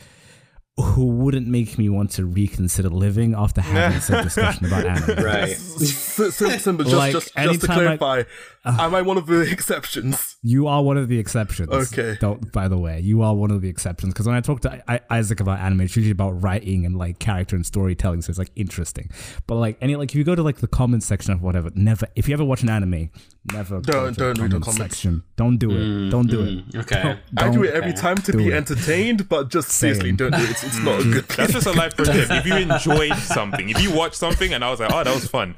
[0.78, 5.24] who wouldn't make me want to reconsider living after having some discussion about anime.
[5.24, 5.50] right.
[5.52, 8.22] S- sim- simple, just, Like, just, just to anytime I- clarify,
[8.80, 10.36] am I one of the exceptions?
[10.42, 11.70] You are one of the exceptions.
[11.70, 12.16] Okay.
[12.20, 14.12] Don't, by the way, you are one of the exceptions.
[14.12, 17.18] Because when I talk to I- Isaac about anime, it's usually about writing and like
[17.18, 18.22] character and storytelling.
[18.22, 19.10] So it's like interesting.
[19.46, 22.06] But like any like if you go to like the comments section of whatever, never
[22.16, 23.10] if you ever watch an anime,
[23.52, 24.96] never go Don't- to the don't read the comments comments.
[24.96, 25.22] section.
[25.36, 25.74] Don't do it.
[25.74, 26.68] Mm, don't do it.
[26.70, 27.02] Mm, okay.
[27.34, 28.00] Don't- I do it every okay.
[28.00, 28.54] time to Do be it.
[28.54, 30.50] entertained, but just seriously, don't do it.
[30.50, 31.12] It's, it's not a mm.
[31.12, 32.30] good That's just a life pro tip.
[32.30, 35.26] If you enjoyed something, if you watched something and I was like, oh, that was
[35.28, 35.54] fun,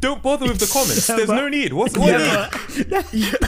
[0.00, 1.06] don't bother with the comments.
[1.18, 1.72] There's no need.
[1.72, 2.47] What's what
[3.12, 3.34] need?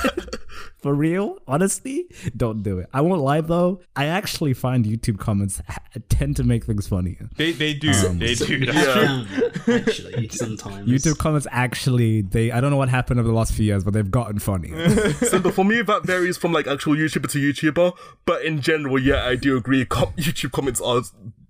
[0.78, 2.88] For real, honestly, don't do it.
[2.94, 3.82] I won't lie though.
[3.96, 7.28] I actually find YouTube comments ha- tend to make things funnier.
[7.36, 7.90] They, they do.
[7.90, 8.56] Um, they do.
[8.56, 9.24] Yeah.
[9.68, 10.88] Actually, sometimes.
[10.88, 13.92] YouTube comments actually they I don't know what happened over the last few years, but
[13.92, 15.12] they've gotten funnier.
[15.12, 17.92] So for me, that varies from like actual YouTuber to YouTuber.
[18.24, 19.84] But in general, yeah, I do agree.
[19.84, 21.02] Com- YouTube comments are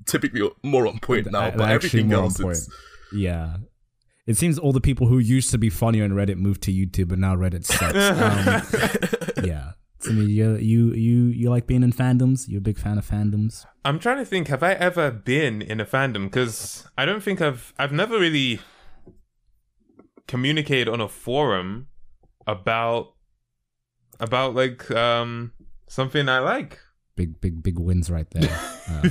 [0.07, 1.51] typically more on point now.
[1.51, 2.57] They're but actually everything more on else, point.
[2.57, 2.69] it's
[3.13, 3.59] Yeah.
[4.31, 7.11] It seems all the people who used to be funny on Reddit moved to YouTube,
[7.11, 7.97] and now Reddit sucks.
[9.41, 9.73] Um, yeah.
[10.03, 12.47] To me, you, you you you like being in fandoms?
[12.47, 13.67] You're a big fan of fandoms?
[13.85, 14.47] I'm trying to think.
[14.47, 16.27] Have I ever been in a fandom?
[16.27, 17.75] Because I don't think I've.
[17.77, 18.61] I've never really
[20.29, 21.89] communicated on a forum
[22.47, 23.15] about
[24.21, 25.51] about like um
[25.89, 26.79] something I like.
[27.17, 28.49] Big big big wins right there.
[28.91, 29.09] Uh,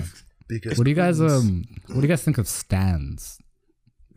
[0.75, 3.37] what do you guys um What do you guys think of stands?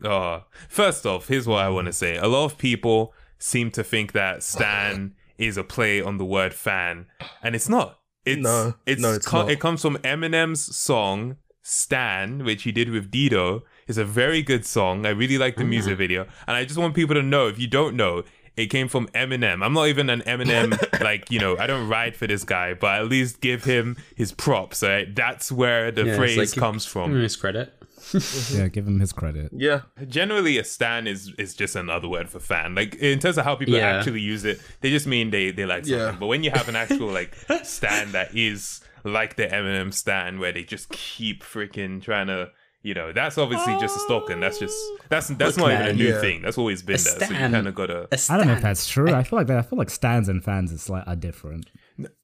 [0.03, 2.17] Oh, first off, here's what I want to say.
[2.17, 6.53] A lot of people seem to think that Stan is a play on the word
[6.53, 7.07] fan,
[7.41, 7.99] and it's not.
[8.25, 9.51] It's No, it's, no, it's co- not.
[9.51, 13.63] it comes from Eminem's song Stan, which he did with Dido.
[13.87, 15.05] It's a very good song.
[15.05, 17.67] I really like the music video, and I just want people to know if you
[17.67, 18.23] don't know.
[18.55, 19.65] It came from Eminem.
[19.65, 23.01] I'm not even an Eminem, like, you know, I don't ride for this guy, but
[23.01, 25.13] at least give him his props, right?
[25.15, 27.11] That's where the Yeah, phrase like- comes Give from.
[27.13, 27.73] him his credit.
[28.11, 28.57] Mm-hmm.
[28.59, 29.51] Yeah, give him his credit.
[29.55, 32.75] Yeah, Generally, a stan is is just another word for fan.
[32.75, 33.97] Like in terms of how people Yeah.
[33.97, 35.99] actually use it, they just mean they they like something.
[35.99, 36.17] Yeah.
[36.19, 40.51] But when you have an actual like stan that is like the Eminem stan, where
[40.51, 42.51] they just keep freaking trying to.
[42.83, 44.33] You know, that's obviously just a stalker.
[44.33, 44.97] And that's just oh.
[45.07, 46.19] that's that's Look, not even a new yeah.
[46.19, 46.41] thing.
[46.41, 47.13] That's always been A there.
[47.13, 47.51] So you stan.
[47.53, 48.09] kind of gotta.
[48.11, 49.09] A I don't know if that's true.
[49.13, 49.57] I feel like that.
[49.57, 51.69] I feel like stands and fans is like are different.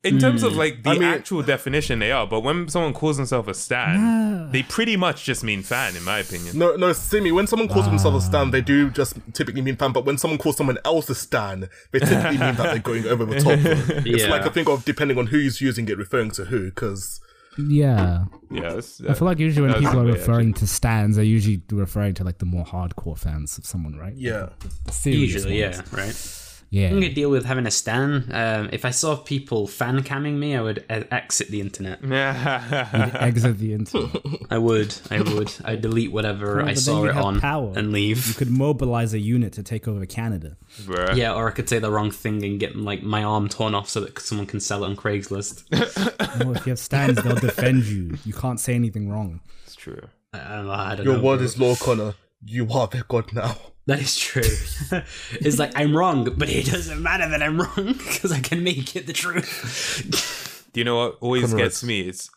[0.03, 0.57] In terms of mm.
[0.57, 2.27] like the I mean- actual definition, they are.
[2.27, 6.19] But when someone calls themselves a stan, they pretty much just mean fan, in my
[6.19, 6.57] opinion.
[6.57, 7.31] no, no, Simi.
[7.31, 8.29] When someone calls themselves a ah.
[8.29, 9.93] stan, they do just typically mean fan.
[9.93, 13.23] But when someone calls someone else a stan, they typically mean that they're going over
[13.23, 13.59] the top.
[14.05, 14.29] It's Yeah.
[14.29, 16.65] like a thing of depending on who's using it, referring to who.
[16.65, 17.21] Because
[17.67, 21.15] Yeah, Yeah, that's, I feel like usually when people are the way, referring to stands,
[21.15, 24.15] they're usually referring to like the more hardcore fans of someone, right?
[24.15, 24.49] yeah,
[24.85, 25.77] The serious Usually, ones.
[25.91, 26.45] yeah, right.
[26.71, 26.87] Yeah.
[26.89, 28.29] I'm gonna deal with having a stan.
[28.31, 31.99] Um, if I saw people fan camming me, I would uh, exit the internet.
[32.09, 33.09] Yeah.
[33.19, 34.15] Exit the internet.
[34.51, 34.95] I would.
[35.09, 35.51] I would.
[35.65, 37.73] I delete whatever Well, I saw it on power.
[37.75, 38.27] and leave.
[38.27, 40.57] You could mobilize a unit to take over Canada.
[40.81, 41.15] Bruh.
[41.15, 43.89] Yeah, or I could say the wrong thing and get like my arm torn off
[43.89, 45.63] so that someone can sell it on Craigslist.
[46.39, 48.15] No, if you have stands, they'll defend you.
[48.23, 49.41] You can't say anything wrong.
[49.65, 49.99] It's true.
[50.31, 50.71] I don't know.
[50.71, 51.45] I don't Your know, word bro.
[51.45, 52.13] is law, Connor.
[52.45, 53.57] You are their god now.
[53.89, 54.43] That is true.
[55.31, 58.95] it's like I'm wrong, but it doesn't matter that I'm wrong because I can make
[58.95, 60.69] it the truth.
[60.71, 61.63] Do you know what always Conrad.
[61.63, 62.01] gets me?
[62.01, 62.29] It's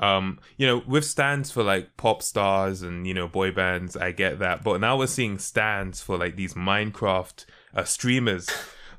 [0.00, 4.12] um, you know, with stands for like pop stars and you know boy bands, I
[4.12, 4.62] get that.
[4.62, 8.50] But now we're seeing stands for like these Minecraft uh, streamers.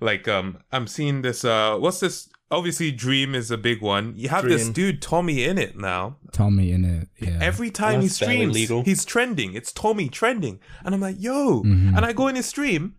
[0.01, 1.45] Like um, I'm seeing this.
[1.45, 2.28] Uh, what's this?
[2.51, 4.13] Obviously, Dream is a big one.
[4.17, 6.17] You have this dude TommyInnit now.
[6.33, 7.07] TommyInnit.
[7.19, 7.37] Yeah.
[7.41, 8.83] Every time he That's fairly streams, legal.
[8.83, 9.53] he's trending.
[9.53, 11.61] It's Tommy trending, and I'm like, yo.
[11.63, 11.95] Mm-hmm.
[11.95, 12.95] And I go in his stream,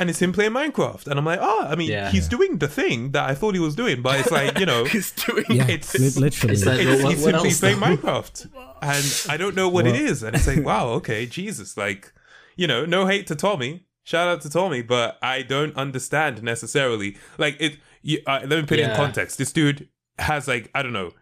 [0.00, 2.10] and it's him playing Minecraft, and I'm like, oh, I mean, Yeah.
[2.10, 4.84] he's doing the thing that I thought he was doing, but it's like, you know,
[4.94, 6.54] He's doing yeah, it's- literally.
[6.54, 7.86] it's like- it's, what- he's what simply else, playing though?
[7.96, 8.50] Minecraft,
[8.82, 12.12] and I don't know what it is, and it's like, wow, okay, Jesus, like,
[12.56, 17.16] you know, no hate to Tommy, shout out to Tommy, but I don't understand necessarily,
[17.38, 17.76] like it.
[18.02, 19.38] You, uh, let me put it in context.
[19.38, 21.12] This dude has like I don't know.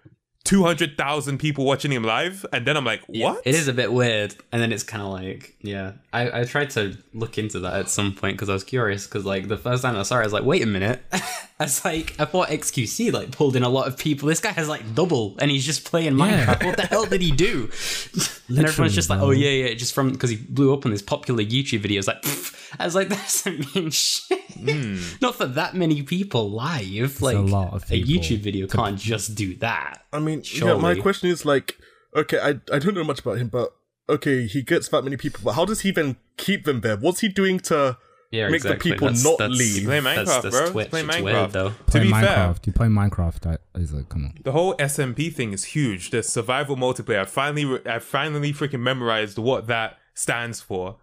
[0.44, 3.42] 200,000 people watching him live, and then I'm like, what?
[3.44, 5.94] It is a bit weird, and then it's kind of like, yeah.
[6.12, 9.06] I, I tried to look into that at some point because I was curious.
[9.08, 11.02] Because like the first time I saw it, I was like, wait a minute.
[11.12, 14.28] I was like, I thought XQC like pulled in a lot of people.
[14.28, 16.46] This guy has like double, and he's just playing Yeah.
[16.46, 16.64] Minecraft.
[16.64, 17.68] What the hell did he do?
[18.48, 21.02] and everyone's just like, oh yeah, yeah, just from because he blew up on this
[21.02, 22.00] popular YouTube video.
[22.00, 22.06] videos.
[22.06, 22.56] Like, pff.
[22.78, 25.20] I was like, that doesn't mean shit.
[25.20, 27.22] Not for that many people live.
[27.22, 30.04] Like a lot of a YouTube video can't just do that.
[30.12, 31.78] I mean, yeah, my question is like,
[32.14, 33.74] okay, I, I don't know much about him, but
[34.08, 36.96] okay, he gets that many people, but how does he then keep them there?
[36.96, 37.98] What's he doing to
[38.30, 38.90] Yeah, make the exactly.
[38.92, 39.84] people That's- not that's- leave?
[39.84, 40.70] Play Minecraft, that's bro.
[40.70, 40.90] Twitch.
[40.90, 41.22] Play It's Minecraft.
[41.22, 41.72] weird, though.
[41.90, 42.22] To be Minecraft.
[42.22, 43.46] fair, You play Minecraft.
[43.74, 44.34] I, he's like, come on.
[44.42, 46.10] the whole SMP thing is huge.
[46.10, 47.20] The survival multiplayer.
[47.20, 50.96] I finally, re- I finally freaking memorized what that stands for.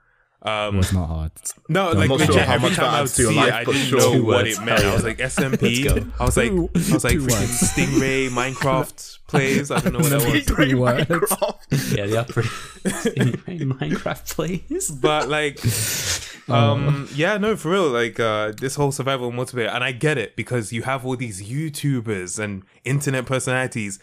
[0.45, 1.31] Um, was not hard.
[1.69, 2.33] no, like not legit.
[2.35, 3.71] sure how every much time I would adds to your see life, it, I but
[3.71, 3.99] didn't sure.
[3.99, 4.83] know Two what it meant.
[4.83, 6.11] I was like SMP.
[6.19, 7.71] I was like, I was like freaking.
[7.71, 9.71] Stingray Minecraft plays.
[9.71, 10.43] I don't know what that was.
[10.43, 11.05] Three words.
[11.05, 11.97] Minecraft.
[11.97, 14.91] Yeah, the upper Minecraft plays.
[14.91, 15.59] but like
[16.49, 16.53] Oh.
[16.55, 20.35] um yeah no for real like uh this whole survival multiplayer and i get it
[20.35, 23.97] because you have all these youtubers and internet personalities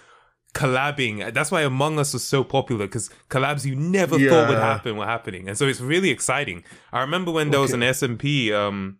[0.52, 4.96] collabing that's why among us was so popular because collabs you never thought would happen
[4.96, 8.98] were happening and so it's really exciting i remember when there was an smp um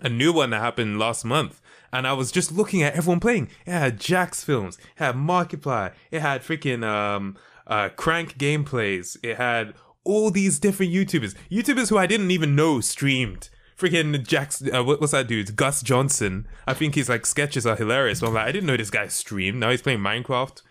[0.00, 1.60] a new one that happened last month
[1.92, 3.48] and I was just looking at everyone playing.
[3.66, 9.74] It had Jacksfilms, it had Markiplier, it had freaking um uh CrankGameplays, it had
[10.04, 11.34] all these different YouTubers.
[11.50, 13.50] YouTubers who I didn't even know streamed.
[13.76, 15.54] Freaking Jax uh, what, what's that dude?
[15.54, 16.48] Gus Johnson.
[16.66, 18.20] I think his like sketches are hilarious.
[18.20, 19.58] But I'm like, I didn't know this guy streamed.
[19.60, 20.62] Now he's playing Minecraft.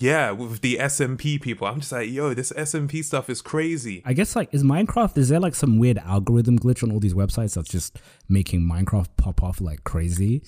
[0.00, 1.66] Yeah, with the SMP people.
[1.66, 4.02] I'm just like, yo, this SMP stuff is crazy.
[4.04, 7.14] I guess like is Minecraft is there like some weird algorithm glitch on all these
[7.14, 10.42] websites that's just making Minecraft pop off like crazy?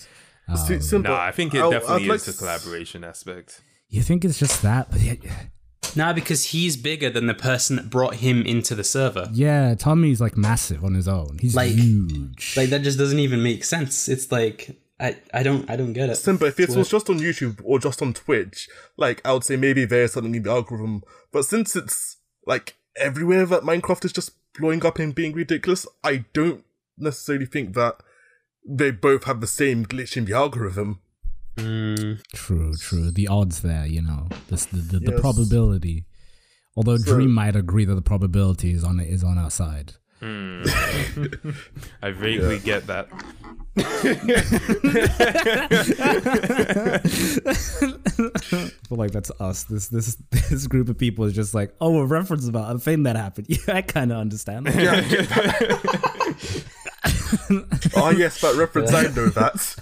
[0.56, 1.12] Si- um, simple.
[1.12, 3.60] Nah, I think it I'll- definitely I'd like is the to- collaboration aspect.
[3.88, 4.90] You think it's just that?
[4.90, 5.14] But yeah,
[5.94, 9.28] Nah, because he's bigger than the person that brought him into the server.
[9.32, 11.36] yeah, Tommy's like massive on his own.
[11.40, 12.54] He's Like- huge.
[12.56, 14.08] Like that just doesn't even make sense.
[14.08, 16.16] It's like I, I don't I don't get it.
[16.16, 16.46] Simple.
[16.46, 19.84] If it was just on YouTube or just on Twitch, like I would say maybe
[19.84, 21.02] there's something in the algorithm.
[21.32, 26.24] But since it's like everywhere that Minecraft is just blowing up and being ridiculous, I
[26.32, 26.64] don't
[26.96, 27.96] necessarily think that
[28.68, 31.00] they both have the same glitch in the algorithm.
[31.56, 33.10] Mm, True, true.
[33.10, 35.20] The odds there, you know, the the, the Yes.
[35.20, 36.06] probability.
[36.76, 39.94] Although So- Dream might agree that the probability is on is on our side.
[40.22, 40.62] Hmm.
[42.02, 43.08] I vaguely get that.
[48.88, 49.64] But like that's us.
[49.64, 53.04] This this this group of people is just like, oh, a reference about a thing
[53.04, 53.46] that happened.
[53.48, 54.68] Yeah, I kind of understand.
[57.96, 59.76] Oh yes, that reference, I know that.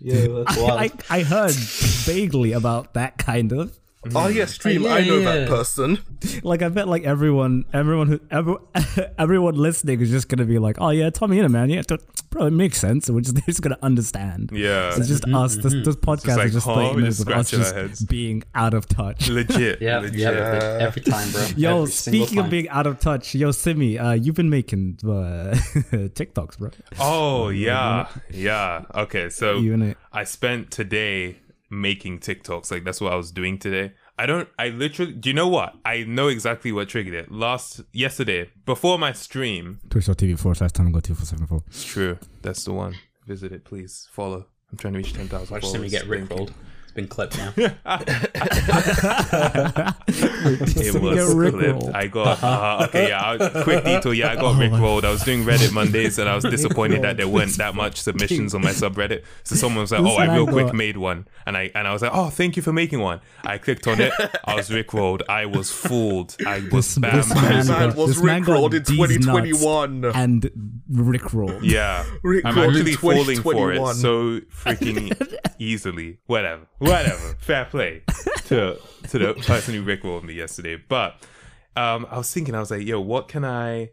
[0.00, 3.78] yeah, that's I, I heard vaguely about that kind of.
[4.14, 5.48] Ah, yeah, stream, Yeah, I know yeah, that yeah.
[5.48, 5.98] person.
[6.42, 8.56] Like I bet like everyone everyone who every,
[9.18, 11.98] everyone listening is just gonna be like, oh yeah, Tommy in a man, yeah, t-
[12.30, 13.08] bro, it makes sense.
[13.08, 14.50] We're just they're just gonna understand.
[14.52, 14.94] Yeah.
[14.96, 15.56] It's just us.
[15.56, 16.74] This, this podcast like, is just huh?
[16.74, 19.28] thirty just of us just being out of touch.
[19.28, 19.80] Legit.
[19.80, 20.18] yeah, legit.
[20.18, 21.46] yeah, every time, bro.
[21.56, 25.54] Yo, Every speaking of being out of touch, yo, Simi, uh, you've been making uh,
[25.92, 26.70] TikToks, bro.
[26.98, 28.84] Oh yeah, yeah.
[28.94, 29.98] Okay, so You in it?
[30.12, 31.38] I spent today
[31.80, 32.70] making TikToks.
[32.70, 33.92] Like that's what I was doing today.
[34.18, 34.48] I don't.
[34.58, 35.12] I literally.
[35.12, 35.74] Do you know what?
[35.84, 37.32] I know exactly what triggered it.
[37.32, 39.80] Last yesterday, before my stream.
[39.90, 41.62] Twitch.tv forward slash time go two four seven four.
[41.66, 42.18] It's true.
[42.42, 42.94] That's the one.
[43.26, 44.08] Visit it, please.
[44.12, 44.46] Follow.
[44.70, 45.52] I'm trying to reach ten thousand.
[45.52, 46.52] Watch me get rickrolled.
[46.94, 47.52] It's been clipped now.
[50.06, 51.94] It was clipped.
[51.94, 53.08] I got uh, okay.
[53.08, 54.14] Yeah, I- quick detail.
[54.14, 55.04] Yeah, I got rickrolled.
[55.04, 58.54] I was doing Reddit Mondays, and I was disappointed that there weren't that much submissions
[58.54, 59.24] on my subreddit.
[59.44, 61.88] So someone was like, "Oh, I Listen, I real quick made one," and I and
[61.88, 64.12] I was like, "Oh, thank you for making one." I clicked on it.
[64.44, 65.22] I was rickrolled.
[65.28, 66.36] I was fooled.
[66.46, 70.04] I was This, this man, Man was this man got rickrolled in 2021.
[70.14, 70.50] and
[70.92, 71.60] rickrolled.
[71.62, 75.12] Yeah, Rick I'm actually falling for it so freaking
[75.58, 76.18] easily.
[76.26, 77.34] Whatever, whatever.
[77.38, 78.02] Fair play
[78.46, 78.78] to
[79.08, 80.76] to the person who rickrolled me yesterday.
[80.76, 81.16] But
[81.76, 83.90] um, I was thinking, I was like, yo, what can I,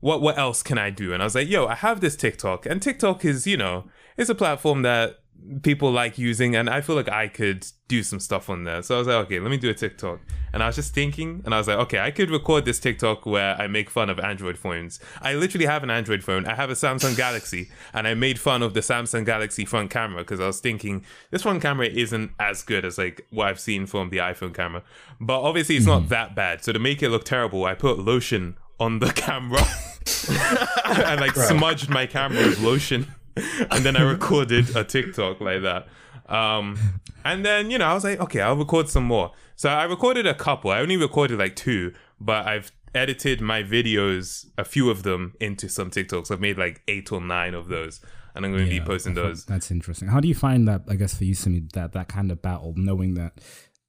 [0.00, 1.12] what what else can I do?
[1.12, 3.84] And I was like, yo, I have this TikTok, and TikTok is, you know,
[4.16, 5.20] it's a platform that
[5.62, 8.82] people like using, and I feel like I could do some stuff on there.
[8.82, 10.20] So I was like, okay, let me do a TikTok.
[10.52, 13.26] And I was just thinking, and I was like, okay, I could record this TikTok
[13.26, 15.00] where I make fun of Android phones.
[15.20, 16.46] I literally have an Android phone.
[16.46, 20.22] I have a Samsung Galaxy, and I made fun of the Samsung Galaxy front camera
[20.22, 23.86] because I was thinking this front camera isn't as good as like what I've seen
[23.86, 24.82] from the iPhone camera.
[25.20, 26.08] But obviously, it's not hmm.
[26.08, 26.64] that bad.
[26.64, 29.62] So to make it look terrible, I put lotion on the camera
[31.06, 33.14] and like smudged my camera with lotion.
[33.36, 35.88] And then I recorded a TikTok like that.
[36.26, 36.78] Um,
[37.24, 39.32] and then you know I was like, okay, I'll record some more.
[39.56, 40.70] So I recorded a couple.
[40.70, 45.68] I only recorded like two, but I've edited my videos, a few of them, into
[45.68, 46.30] some TikToks.
[46.30, 48.00] I've made like eight or nine of those,
[48.34, 49.44] and I'm going to be posting those.
[49.44, 50.08] That's interesting.
[50.08, 50.82] How do you find that?
[50.88, 53.40] I guess for you, Simi, that that kind of battle, knowing that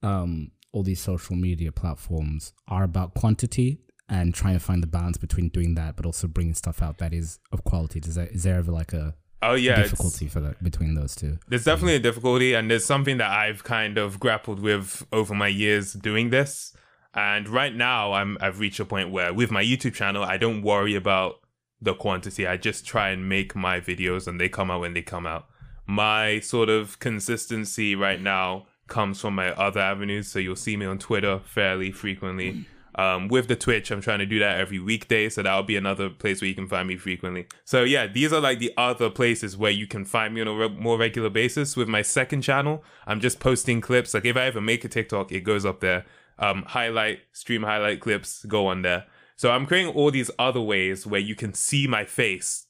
[0.04, 5.18] um, all these social media platforms are about quantity and trying to find the balance
[5.18, 8.00] between doing that, but also bringing stuff out that is of quality.
[8.00, 9.16] Does that is there ever like a
[9.52, 11.38] Oh yeah, difficulty for that between those two?
[11.48, 15.48] There's definitely a difficulty, and there's something that I've kind of grappled with over my
[15.48, 16.74] years doing this.
[17.14, 20.62] And right now, I'm I've reached a point where with my YouTube channel, I don't
[20.62, 21.36] worry about
[21.82, 22.48] the quantity.
[22.48, 25.48] I just try and make my videos, and they come out when they come out.
[25.88, 30.28] My sort of consistency right now comes from my other avenues.
[30.28, 32.66] So you'll see me on Twitter fairly frequently.
[32.98, 36.10] Um, with the Twitch, I'm trying to do that every weekday, so that'll be another
[36.10, 37.48] place where you can find me frequently.
[37.66, 40.54] So yeah, these are like the other places where you can find me on a
[40.54, 41.76] re- more regular basis.
[41.76, 44.14] With my second channel, I'm just posting clips.
[44.14, 46.06] Like if I ever make a TikTok, it goes up there.
[46.40, 49.06] Um, highlight, stream highlight clips go on there.
[49.36, 52.68] So I'm creating all these other ways where you can see my face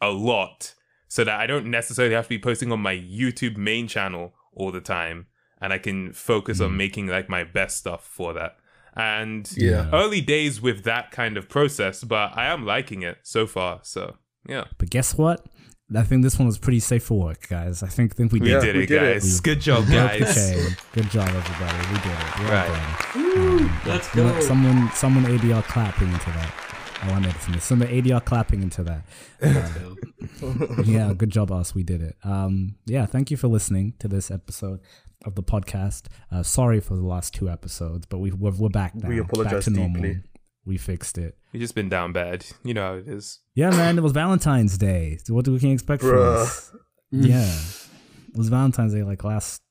[0.00, 0.74] a lot,
[1.06, 4.72] so that I don't necessarily have to be posting on my YouTube main channel all
[4.72, 5.26] the time,
[5.60, 8.56] and I can focus on making like my best stuff for that.
[8.98, 9.88] And Yeah.
[9.92, 13.80] early days with that kind of process, but I am liking it so far.
[13.82, 14.16] So
[14.48, 15.46] yeah, But guess what?
[15.94, 17.82] I think this one was pretty safe for work, guys.
[17.82, 18.54] I think think we we did.
[18.54, 19.14] Yeah, did we it, did it.
[19.22, 19.40] guys.
[19.40, 20.34] Good job, guys.
[20.34, 20.76] chain.
[20.92, 21.78] Good job, everybody.
[21.88, 22.38] We did it.
[22.40, 23.14] Well Right.
[23.14, 23.80] done.
[23.86, 24.40] Let's You know, go.
[24.40, 26.54] Someone, someone ADR clapping into that.
[27.04, 27.58] Oh, I made it for me.
[27.60, 29.04] Someone ADR clapping into that.
[30.84, 31.74] yeah, good job, us.
[31.74, 32.16] We did it.
[32.24, 34.80] Um, yeah, thank you for listening to this episode
[35.24, 36.06] of the podcast.
[36.30, 39.08] Uh, sorry for the last two episodes, but we we're, we're back now.
[39.08, 40.02] We back apologize to normal.
[40.02, 40.22] deeply.
[40.64, 41.36] We fixed it.
[41.52, 42.44] We just been down bad.
[42.62, 43.40] You know how it is.
[43.54, 45.18] Yeah, man, it was Valentine's Day.
[45.24, 46.72] So what do we can expect from us?
[47.10, 47.50] Yeah,
[48.28, 49.62] it was Valentine's Day like last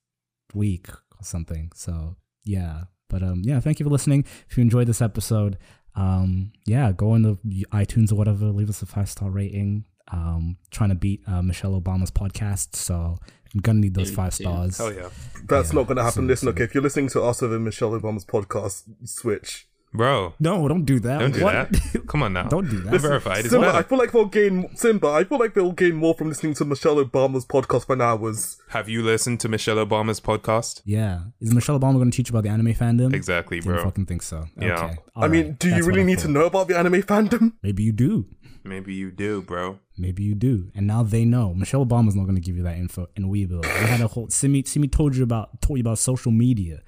[0.53, 1.71] week or something.
[1.75, 4.25] So yeah, but um, yeah, thank you for listening.
[4.49, 5.57] If you enjoyed this episode,
[5.95, 9.85] um, yeah, go on the iTunes or whatever, leave us a five star rating.
[10.09, 13.17] Um, trying to beat uh, Michelle Obama's podcast, so
[13.53, 14.77] I'm gonna need those five stars.
[14.77, 15.09] Hell yeah,
[15.47, 16.23] That's Yeah, not going to happen.
[16.23, 19.67] so- Listen, so- okay, if you're listening to us over Michelle Obama's podcast, switch.
[19.93, 20.33] bro.
[20.39, 21.19] No, don't do that.
[21.19, 21.71] Don't do What?
[21.71, 22.07] that.
[22.07, 22.43] Come on now.
[22.49, 22.91] Don't do that.
[22.91, 23.39] We're verified.
[23.39, 25.07] It's Simba, I feel like they'll gain Simba.
[25.07, 28.57] I feel like they'll gain more from listening to Michelle Obama's podcast for hours.
[28.69, 30.81] Have you listened to Michelle Obama's podcast?
[30.85, 33.13] yeah, is Michelle Obama gonna teach you about the anime fandom?
[33.13, 33.83] Exactly, Didn't bro.
[33.85, 34.45] fucking think so.
[34.59, 34.73] Yeah.
[34.73, 34.97] Okay.
[35.15, 37.01] I All mean, do you That's what really I need to know about the anime
[37.01, 37.53] fandom?
[37.63, 38.25] Maybe you do.
[38.67, 39.79] Maybe you do, bro.
[39.97, 40.71] Maybe you do.
[40.75, 41.53] And now they know.
[41.53, 43.61] Michelle Obama's not going to give you that info, and we will.
[43.61, 44.29] We had a whole.
[44.29, 46.81] Simi, Simi told you about told you about social media.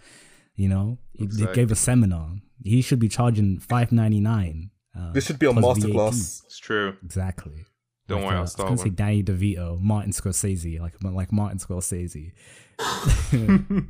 [0.55, 2.31] You know, he, he gave a seminar.
[2.63, 4.71] He should be charging five ninety nine.
[4.97, 5.89] Uh, This should be a plus VAT.
[5.91, 6.43] masterclass.
[6.45, 6.97] It's true.
[7.03, 7.65] Exactly.
[8.07, 8.89] Don't Like, worry, uh, I'll I was gonna say.
[8.89, 12.31] Danny DeVito, Martin Scorsese, like like Martin Scorsese.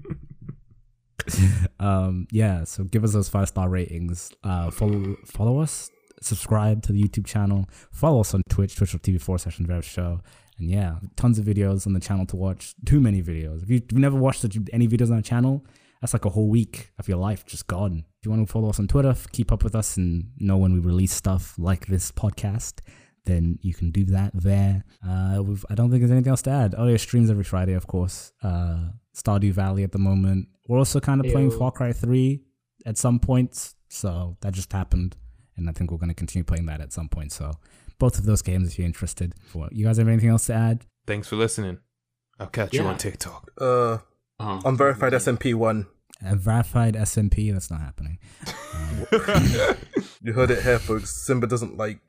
[1.80, 2.64] um, yeah.
[2.64, 4.32] So give us those five star ratings.
[4.44, 5.90] Uh, follow follow us.
[6.22, 7.68] Subscribe to the YouTube channel.
[7.92, 10.22] Follow us on Twitch, twitch.tv forward session Rev Show.
[10.58, 12.76] And yeah, tons of videos on the channel to watch.
[12.86, 13.64] Too many videos.
[13.64, 14.44] If you- if you've never watched
[14.74, 15.66] any videos on the channel,
[16.02, 18.04] that's like a whole week of your life just gone.
[18.20, 20.74] If you want to follow us on Twitter, keep up with us and know when
[20.74, 22.80] we release stuff like this podcast,
[23.26, 24.84] then you can do that there.
[25.08, 26.76] Uh, we've, I don't think there's anything else to add.
[26.78, 28.32] Oh, yeah, streams every Friday, of course.
[28.44, 30.48] Uh, Stardew Valley at the moment.
[30.68, 31.58] We're also kind of playing Ew.
[31.60, 32.42] Far Cry 3
[32.86, 33.76] at some points.
[33.90, 35.16] So that just happened.
[35.60, 37.32] And I think we're going to continue playing that at some point.
[37.32, 37.52] So
[38.00, 39.34] both of those games, if you're interested.
[39.72, 40.86] You guys have anything else to add?
[41.06, 41.80] Thanks for listening.
[42.40, 43.52] I'll catch you on TikTok.
[43.60, 43.98] Uh,
[44.40, 45.88] Oh, unverified SMP one.
[46.22, 48.20] A verified SMP, that's not happening.
[50.22, 51.12] You heard it here, folks.
[51.16, 52.02] Simba doesn't like.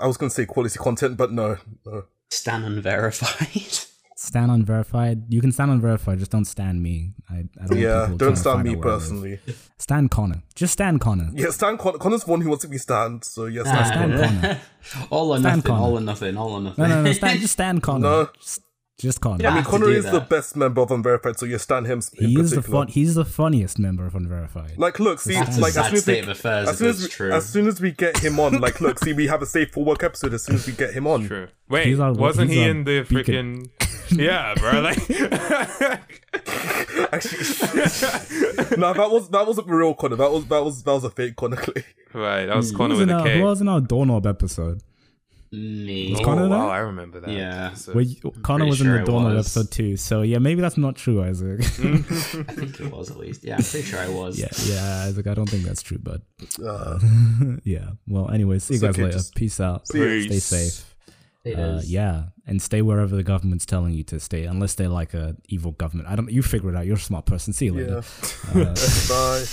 [0.00, 1.56] I was gonna say quality content, but no.
[1.84, 2.04] no.
[2.30, 3.78] Stan unverified.
[4.16, 5.24] Stand unverified.
[5.28, 7.14] You can stand unverified, just don't stand me.
[7.30, 9.00] I, I don't want Yeah, people don't stand me out where I live.
[9.00, 9.40] personally.
[9.78, 10.42] Stand Connor.
[10.54, 11.30] Just stand Connor.
[11.34, 13.24] Yeah, Stan Con- Connor's the one who wants to be stand.
[13.24, 13.84] So yes, Nah.
[13.84, 14.60] Stand Connor.
[15.10, 15.62] all or Stan nothing.
[15.62, 15.82] Connor.
[15.82, 16.36] All or nothing.
[16.36, 16.82] All or nothing.
[16.84, 17.12] No, no, no.
[17.12, 18.00] Stand, just stand Connor.
[18.00, 18.28] No.
[18.40, 18.62] Just,
[18.98, 19.42] just Connor.
[19.42, 19.50] Yeah.
[19.50, 22.00] I mean, have to Connor is the best member of Unverified, so you stand him.
[22.18, 22.80] In he is the particular.
[22.80, 22.88] fun.
[22.88, 24.76] He's the funniest member of Unverified.
[24.76, 26.68] Like, look, see, That's a like as soon as state we, of affairs.
[26.68, 27.32] as soon as, we, true.
[27.32, 29.84] as soon as we get him on, like, look, see, we have a safe for
[29.84, 31.26] work episode as soon as we get him on.
[31.26, 31.46] True.
[31.68, 33.68] Wait, He's our- wasn't he's he in the freaking?
[34.10, 34.80] yeah, bro.
[34.80, 34.98] Like,
[37.12, 37.38] Actually,
[38.78, 40.16] no, that was that wasn't the real Connor.
[40.16, 41.56] That was that was that was a fake Connor.
[41.56, 41.84] Clay.
[42.12, 42.46] right.
[42.46, 43.38] That was who Connor was, with in a our, K.
[43.38, 44.82] who was in our doorknob episode?
[45.50, 46.14] Me.
[46.18, 46.58] Oh, Connor there?
[46.58, 47.30] wow, I remember that.
[47.30, 47.68] Yeah.
[47.68, 47.94] episode.
[47.94, 49.96] Where you, Connor pretty was in the it doorknob episode too.
[49.96, 51.60] So yeah, maybe that's not true, Isaac.
[51.62, 53.44] I think it was at least.
[53.44, 54.38] Yeah, I'm pretty sure I was.
[54.38, 55.26] yeah, yeah, Isaac.
[55.26, 56.20] I don't think that's true, but
[56.62, 56.98] Uh,
[57.64, 57.90] yeah.
[58.06, 59.20] Well, anyway, see you guys okay, later.
[59.34, 59.88] Peace out.
[59.88, 60.26] see ya.
[60.26, 60.94] Stay safe.
[61.56, 65.34] Uh, yeah, and stay wherever the government's telling you to stay, unless they're like a
[65.48, 66.08] evil government.
[66.08, 66.30] I don't.
[66.30, 66.84] You figure it out.
[66.84, 67.54] You're a smart person.
[67.54, 68.02] See you later.
[68.54, 68.62] yeah.
[68.62, 68.74] Uh,
[69.08, 69.44] Bye.